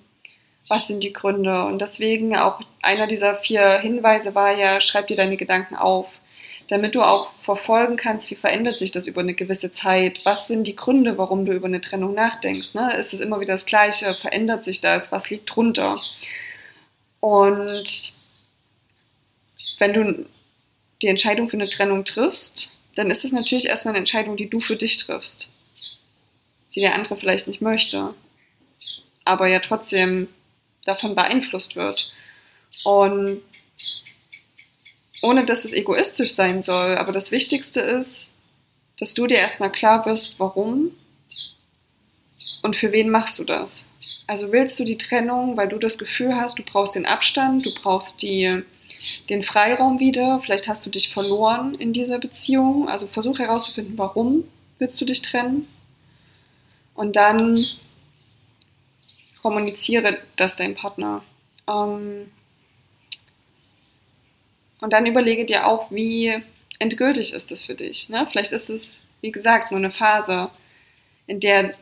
Was 0.68 0.88
sind 0.88 1.04
die 1.04 1.12
Gründe? 1.12 1.66
Und 1.66 1.82
deswegen 1.82 2.36
auch 2.36 2.62
einer 2.84 3.08
dieser 3.08 3.34
vier 3.34 3.80
Hinweise 3.80 4.36
war 4.36 4.56
ja, 4.56 4.80
schreib 4.80 5.08
dir 5.08 5.18
deine 5.18 5.38
Gedanken 5.38 5.74
auf, 5.74 6.20
damit 6.68 6.94
du 6.94 7.02
auch 7.02 7.34
verfolgen 7.42 7.96
kannst, 7.96 8.30
wie 8.30 8.36
verändert 8.36 8.78
sich 8.78 8.92
das 8.92 9.08
über 9.08 9.22
eine 9.22 9.34
gewisse 9.34 9.72
Zeit? 9.72 10.24
Was 10.24 10.48
sind 10.48 10.68
die 10.68 10.76
Gründe, 10.76 11.18
warum 11.18 11.48
du 11.48 11.52
über 11.52 11.66
eine 11.66 11.82
Trennung 11.82 12.14
nachdenkst? 12.14 12.76
Ne? 12.76 12.96
Ist 13.00 13.16
es 13.16 13.20
immer 13.20 13.40
wieder 13.40 13.54
das 13.54 13.66
Gleiche? 13.66 14.14
Verändert 14.14 14.64
sich 14.64 14.82
das? 14.82 15.12
Was 15.12 15.32
liegt 15.32 15.56
drunter? 15.56 16.00
Und 17.22 18.14
wenn 19.80 19.94
du 19.94 20.26
die 21.02 21.08
Entscheidung 21.08 21.50
für 21.50 21.58
eine 21.58 21.70
Trennung 21.70 22.06
triffst, 22.06 22.78
dann 22.94 23.10
ist 23.10 23.26
es 23.26 23.32
natürlich 23.32 23.66
erstmal 23.66 23.94
eine 23.94 24.00
Entscheidung, 24.00 24.38
die 24.38 24.48
du 24.48 24.60
für 24.60 24.76
dich 24.76 25.00
triffst 25.00 25.52
die 26.76 26.82
der 26.82 26.96
andere 26.96 27.18
vielleicht 27.18 27.48
nicht 27.48 27.62
möchte, 27.62 28.14
aber 29.26 29.48
ja 29.48 29.60
trotzdem 29.60 30.28
davon 30.86 31.16
beeinflusst 31.16 31.76
wird. 31.76 32.12
Und 32.84 33.42
ohne 35.22 35.46
dass 35.46 35.66
es 35.66 35.74
egoistisch 35.74 36.34
sein 36.34 36.64
soll, 36.64 36.98
aber 36.98 37.12
das 37.12 37.32
Wichtigste 37.32 37.82
ist, 37.82 38.34
dass 38.98 39.14
du 39.14 39.28
dir 39.28 39.38
erstmal 39.38 39.72
klar 39.72 40.06
wirst, 40.06 40.40
warum 40.40 40.92
und 42.64 42.76
für 42.76 42.92
wen 42.92 43.10
machst 43.10 43.40
du 43.40 43.44
das. 43.44 43.88
Also 44.28 44.52
willst 44.52 44.80
du 44.80 44.86
die 44.86 44.98
Trennung, 44.98 45.58
weil 45.58 45.68
du 45.68 45.78
das 45.78 45.98
Gefühl 45.98 46.36
hast, 46.36 46.58
du 46.58 46.64
brauchst 46.64 46.96
den 46.96 47.06
Abstand, 47.06 47.66
du 47.66 47.74
brauchst 47.74 48.22
die, 48.22 48.64
den 49.30 49.44
Freiraum 49.44 50.00
wieder, 50.00 50.40
vielleicht 50.40 50.68
hast 50.68 50.86
du 50.86 50.90
dich 50.90 51.12
verloren 51.14 51.76
in 51.76 51.92
dieser 51.92 52.20
Beziehung. 52.20 52.88
Also 52.88 53.08
versuch 53.08 53.40
herauszufinden, 53.40 53.98
warum 53.98 54.44
willst 54.78 55.02
du 55.02 55.06
dich 55.06 55.22
trennen 55.22 55.68
und 56.96 57.16
dann 57.16 57.66
kommuniziere 59.42 60.20
das 60.36 60.56
deinem 60.56 60.76
Partner. 60.76 61.24
Ähm, 61.68 62.32
und 64.82 64.94
dann 64.94 65.06
überlege 65.06 65.46
dir 65.46 65.68
auch, 65.68 65.92
wie 65.92 66.42
endgültig 66.80 67.34
ist 67.34 67.52
das 67.52 67.64
für 67.64 67.76
dich. 67.76 68.10
Ne? 68.10 68.28
Vielleicht 68.30 68.52
ist 68.52 68.70
es, 68.70 69.04
wie 69.22 69.32
gesagt, 69.32 69.72
nur 69.72 69.80
eine 69.80 69.92
Phase, 69.92 70.50
in 71.28 71.40
der 71.40 71.76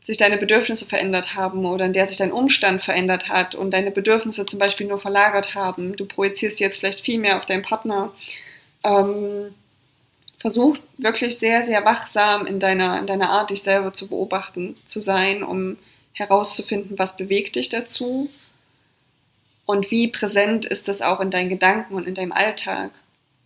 sich 0.00 0.16
deine 0.16 0.36
Bedürfnisse 0.36 0.86
verändert 0.86 1.34
haben 1.34 1.66
oder 1.66 1.84
in 1.84 1.92
der 1.92 2.06
sich 2.06 2.18
dein 2.18 2.32
Umstand 2.32 2.82
verändert 2.82 3.28
hat 3.28 3.54
und 3.54 3.72
deine 3.72 3.90
Bedürfnisse 3.90 4.46
zum 4.46 4.58
Beispiel 4.58 4.86
nur 4.86 5.00
verlagert 5.00 5.54
haben. 5.54 5.96
Du 5.96 6.06
projizierst 6.06 6.60
jetzt 6.60 6.78
vielleicht 6.78 7.00
viel 7.00 7.18
mehr 7.18 7.36
auf 7.36 7.46
deinen 7.46 7.62
Partner. 7.62 8.12
Ähm, 8.84 9.54
versuch 10.38 10.76
wirklich 10.96 11.38
sehr, 11.38 11.64
sehr 11.64 11.84
wachsam 11.84 12.46
in 12.46 12.60
deiner, 12.60 12.98
in 12.98 13.06
deiner 13.06 13.30
Art, 13.30 13.50
dich 13.50 13.62
selber 13.62 13.92
zu 13.92 14.08
beobachten, 14.08 14.76
zu 14.86 15.00
sein, 15.00 15.42
um 15.42 15.76
herauszufinden, 16.12 16.98
was 16.98 17.16
bewegt 17.16 17.56
dich 17.56 17.68
dazu 17.68 18.30
und 19.66 19.90
wie 19.90 20.08
präsent 20.08 20.64
ist 20.64 20.88
das 20.88 21.02
auch 21.02 21.20
in 21.20 21.30
deinen 21.30 21.50
Gedanken 21.50 21.94
und 21.94 22.06
in 22.06 22.14
deinem 22.14 22.32
Alltag. 22.32 22.90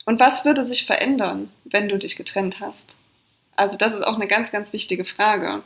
Und 0.05 0.21
was 0.21 0.45
würde 0.45 0.65
sich 0.65 0.87
verändern, 0.87 1.51
wenn 1.65 1.89
du 1.89 1.99
dich 1.99 2.17
getrennt 2.17 2.61
hast? 2.61 2.97
Also 3.57 3.77
das 3.77 3.95
ist 3.95 4.03
auch 4.03 4.15
eine 4.15 4.29
ganz, 4.29 4.53
ganz 4.53 4.73
wichtige 4.73 5.05
Frage, 5.05 5.63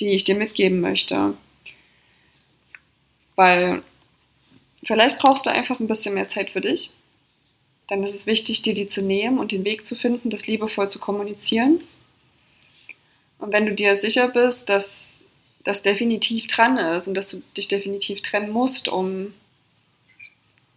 die 0.00 0.10
ich 0.10 0.24
dir 0.24 0.36
mitgeben 0.36 0.80
möchte. 0.80 1.34
Weil 3.34 3.82
vielleicht 4.84 5.18
brauchst 5.18 5.46
du 5.46 5.50
einfach 5.50 5.80
ein 5.80 5.88
bisschen 5.88 6.14
mehr 6.14 6.28
Zeit 6.28 6.50
für 6.50 6.60
dich 6.60 6.92
dann 7.88 8.02
ist 8.02 8.14
es 8.14 8.26
wichtig, 8.26 8.62
dir 8.62 8.74
die 8.74 8.88
zu 8.88 9.02
nehmen 9.02 9.38
und 9.38 9.52
den 9.52 9.64
Weg 9.64 9.86
zu 9.86 9.94
finden, 9.94 10.30
das 10.30 10.46
liebevoll 10.46 10.88
zu 10.88 10.98
kommunizieren. 10.98 11.80
Und 13.38 13.52
wenn 13.52 13.66
du 13.66 13.74
dir 13.74 13.94
sicher 13.96 14.28
bist, 14.28 14.68
dass 14.68 15.24
das 15.62 15.82
definitiv 15.82 16.46
dran 16.46 16.78
ist 16.78 17.08
und 17.08 17.14
dass 17.14 17.30
du 17.30 17.42
dich 17.56 17.68
definitiv 17.68 18.22
trennen 18.22 18.50
musst, 18.50 18.88
um 18.88 19.34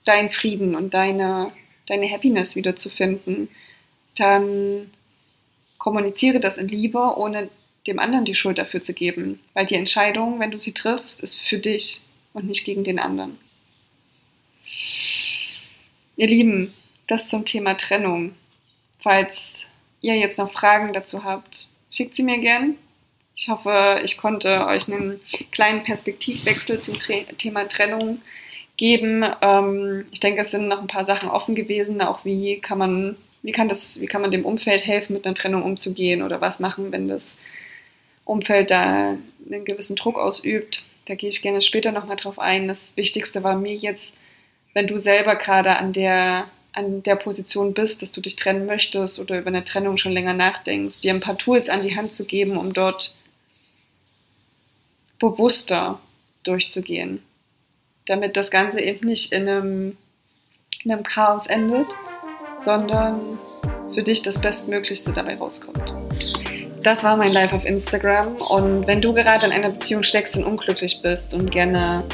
deinen 0.03 0.29
Frieden 0.29 0.75
und 0.75 0.93
deine, 0.93 1.51
deine 1.87 2.09
Happiness 2.09 2.55
wiederzufinden, 2.55 3.49
dann 4.15 4.91
kommuniziere 5.77 6.39
das 6.39 6.57
in 6.57 6.67
Liebe, 6.67 6.99
ohne 7.17 7.49
dem 7.87 7.99
anderen 7.99 8.25
die 8.25 8.35
Schuld 8.35 8.57
dafür 8.57 8.83
zu 8.83 8.93
geben. 8.93 9.39
Weil 9.53 9.65
die 9.65 9.75
Entscheidung, 9.75 10.39
wenn 10.39 10.51
du 10.51 10.59
sie 10.59 10.73
triffst, 10.73 11.23
ist 11.23 11.39
für 11.39 11.59
dich 11.59 12.01
und 12.33 12.45
nicht 12.45 12.65
gegen 12.65 12.83
den 12.83 12.99
anderen. 12.99 13.37
Ihr 16.17 16.27
Lieben, 16.27 16.73
das 17.09 17.29
zum 17.29 17.45
Thema 17.45 17.75
Trennung. 17.75 18.33
Falls 18.99 19.65
ihr 20.01 20.15
jetzt 20.15 20.37
noch 20.37 20.51
Fragen 20.51 20.93
dazu 20.93 21.23
habt, 21.23 21.67
schickt 21.91 22.15
sie 22.15 22.23
mir 22.23 22.39
gern. 22.39 22.75
Ich 23.35 23.47
hoffe, 23.47 24.01
ich 24.03 24.17
konnte 24.17 24.67
euch 24.67 24.91
einen 24.91 25.19
kleinen 25.51 25.83
Perspektivwechsel 25.83 26.81
zum 26.81 26.97
Thema 26.99 27.67
Trennung 27.67 28.21
geben. 28.77 29.25
Ähm, 29.41 30.05
ich 30.11 30.19
denke, 30.19 30.41
es 30.41 30.51
sind 30.51 30.67
noch 30.67 30.81
ein 30.81 30.87
paar 30.87 31.05
Sachen 31.05 31.29
offen 31.29 31.55
gewesen, 31.55 32.01
auch 32.01 32.25
wie 32.25 32.59
kann 32.59 32.77
man, 32.77 33.15
wie 33.41 33.51
kann 33.51 33.69
das, 33.69 34.01
wie 34.01 34.07
kann 34.07 34.21
man 34.21 34.31
dem 34.31 34.45
Umfeld 34.45 34.85
helfen, 34.85 35.13
mit 35.13 35.25
einer 35.25 35.35
Trennung 35.35 35.63
umzugehen 35.63 36.21
oder 36.21 36.41
was 36.41 36.59
machen, 36.59 36.91
wenn 36.91 37.07
das 37.07 37.37
Umfeld 38.25 38.71
da 38.71 39.17
einen 39.49 39.65
gewissen 39.65 39.95
Druck 39.95 40.17
ausübt. 40.17 40.83
Da 41.05 41.15
gehe 41.15 41.29
ich 41.29 41.41
gerne 41.41 41.61
später 41.61 41.91
nochmal 41.91 42.17
drauf 42.17 42.39
ein. 42.39 42.67
Das 42.67 42.95
Wichtigste 42.97 43.43
war 43.43 43.55
mir 43.55 43.73
jetzt, 43.73 44.17
wenn 44.73 44.85
du 44.85 44.99
selber 44.99 45.35
gerade 45.35 45.77
an 45.77 45.93
der 45.93 46.47
an 46.73 47.03
der 47.03 47.15
Position 47.15 47.73
bist, 47.73 48.01
dass 48.01 48.11
du 48.11 48.21
dich 48.21 48.35
trennen 48.35 48.65
möchtest 48.65 49.19
oder 49.19 49.39
über 49.39 49.47
eine 49.47 49.63
Trennung 49.63 49.97
schon 49.97 50.11
länger 50.11 50.33
nachdenkst, 50.33 51.01
dir 51.01 51.13
ein 51.13 51.19
paar 51.19 51.37
Tools 51.37 51.69
an 51.69 51.81
die 51.81 51.95
Hand 51.95 52.13
zu 52.13 52.25
geben, 52.25 52.57
um 52.57 52.73
dort 52.73 53.13
bewusster 55.19 55.99
durchzugehen, 56.43 57.21
damit 58.05 58.37
das 58.37 58.51
Ganze 58.51 58.81
eben 58.81 59.07
nicht 59.07 59.33
in 59.33 59.47
einem, 59.47 59.97
in 60.83 60.91
einem 60.91 61.03
Chaos 61.03 61.47
endet, 61.47 61.87
sondern 62.61 63.39
für 63.93 64.03
dich 64.03 64.21
das 64.21 64.39
Bestmöglichste 64.39 65.11
dabei 65.11 65.37
rauskommt. 65.37 65.83
das 66.83 67.03
war 67.03 67.17
mein 67.17 67.33
Live 67.33 67.53
auf 67.53 67.65
Instagram. 67.65 68.35
Und 68.37 68.87
wenn 68.87 69.01
du 69.01 69.13
gerade 69.13 69.45
in 69.45 69.51
einer 69.51 69.69
Beziehung 69.69 70.03
steckst 70.03 70.37
und 70.37 70.45
unglücklich 70.45 71.01
bist 71.01 71.33
und 71.33 71.51
gerne 71.51 72.05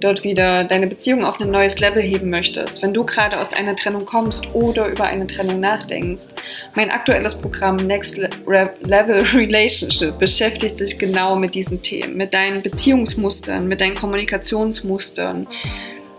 dort 0.00 0.24
wieder 0.24 0.64
deine 0.64 0.86
Beziehung 0.86 1.24
auf 1.24 1.40
ein 1.40 1.50
neues 1.50 1.80
Level 1.80 2.02
heben 2.02 2.30
möchtest, 2.30 2.82
wenn 2.82 2.94
du 2.94 3.04
gerade 3.04 3.38
aus 3.38 3.52
einer 3.52 3.76
Trennung 3.76 4.06
kommst 4.06 4.54
oder 4.54 4.88
über 4.88 5.04
eine 5.04 5.26
Trennung 5.26 5.60
nachdenkst, 5.60 6.28
mein 6.74 6.90
aktuelles 6.90 7.34
Programm 7.36 7.76
Next 7.76 8.16
Level 8.16 9.22
Relationship 9.34 10.18
beschäftigt 10.18 10.78
sich 10.78 10.98
genau 10.98 11.36
mit 11.36 11.54
diesen 11.54 11.82
Themen, 11.82 12.16
mit 12.16 12.34
deinen 12.34 12.62
Beziehungsmustern, 12.62 13.68
mit 13.68 13.80
deinen 13.80 13.94
Kommunikationsmustern. 13.94 15.46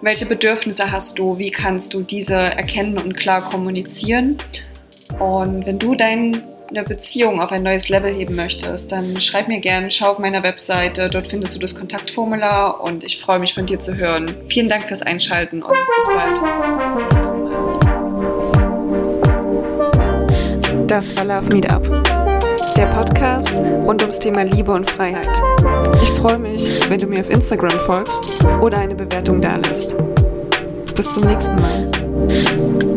Welche 0.02 0.26
Bedürfnisse 0.26 0.92
hast 0.92 1.20
du? 1.20 1.38
Wie 1.38 1.52
kannst 1.52 1.94
du 1.94 2.02
diese 2.02 2.36
erkennen 2.36 2.98
und 2.98 3.16
klar 3.16 3.48
kommunizieren? 3.48 4.38
Und 5.20 5.66
wenn 5.66 5.78
du 5.78 5.94
dein 5.94 6.42
eine 6.72 6.84
Beziehung 6.84 7.42
auf 7.42 7.52
ein 7.52 7.64
neues 7.64 7.90
Level 7.90 8.14
heben 8.14 8.36
möchtest, 8.36 8.92
dann 8.92 9.20
schreib 9.20 9.48
mir 9.48 9.60
gerne, 9.60 9.92
schau 9.92 10.12
auf 10.12 10.20
meiner 10.20 10.42
Webseite, 10.44 11.10
dort 11.10 11.28
findest 11.28 11.56
du 11.56 11.60
das 11.60 11.78
Kontaktformular 11.78 12.82
und 12.82 13.04
ich 13.04 13.20
freue 13.20 13.40
mich 13.40 13.54
von 13.54 13.66
dir 13.66 13.80
zu 13.80 13.96
hören. 13.96 14.34
Vielen 14.48 14.70
Dank 14.70 14.84
fürs 14.86 15.02
Einschalten 15.02 15.62
und 15.62 15.74
bis 15.74 16.08
bald. 16.08 16.40
Bis 16.86 16.96
zum 16.96 17.10
nächsten 17.10 17.44
Mal. 17.44 17.52
Das 20.88 21.16
war 21.16 21.26
Love 21.26 21.54
Meetup, 21.54 21.84
der 22.78 22.86
Podcast 22.88 23.54
rund 23.54 24.02
ums 24.02 24.20
Thema 24.20 24.44
Liebe 24.44 24.72
und 24.72 24.90
Freiheit. 24.90 25.30
Ich 26.02 26.10
freue 26.12 26.40
mich, 26.40 26.70
wenn 26.90 26.98
du 26.98 27.08
mir 27.08 27.20
auf 27.20 27.30
Instagram 27.30 27.80
folgst 27.82 28.46
oder 28.62 28.78
eine 28.78 28.96
Bewertung 28.96 29.42
dalässt. 29.42 29.96
Bis 30.96 31.14
zum 31.14 31.28
nächsten 31.28 31.56
Mal. 31.56 32.91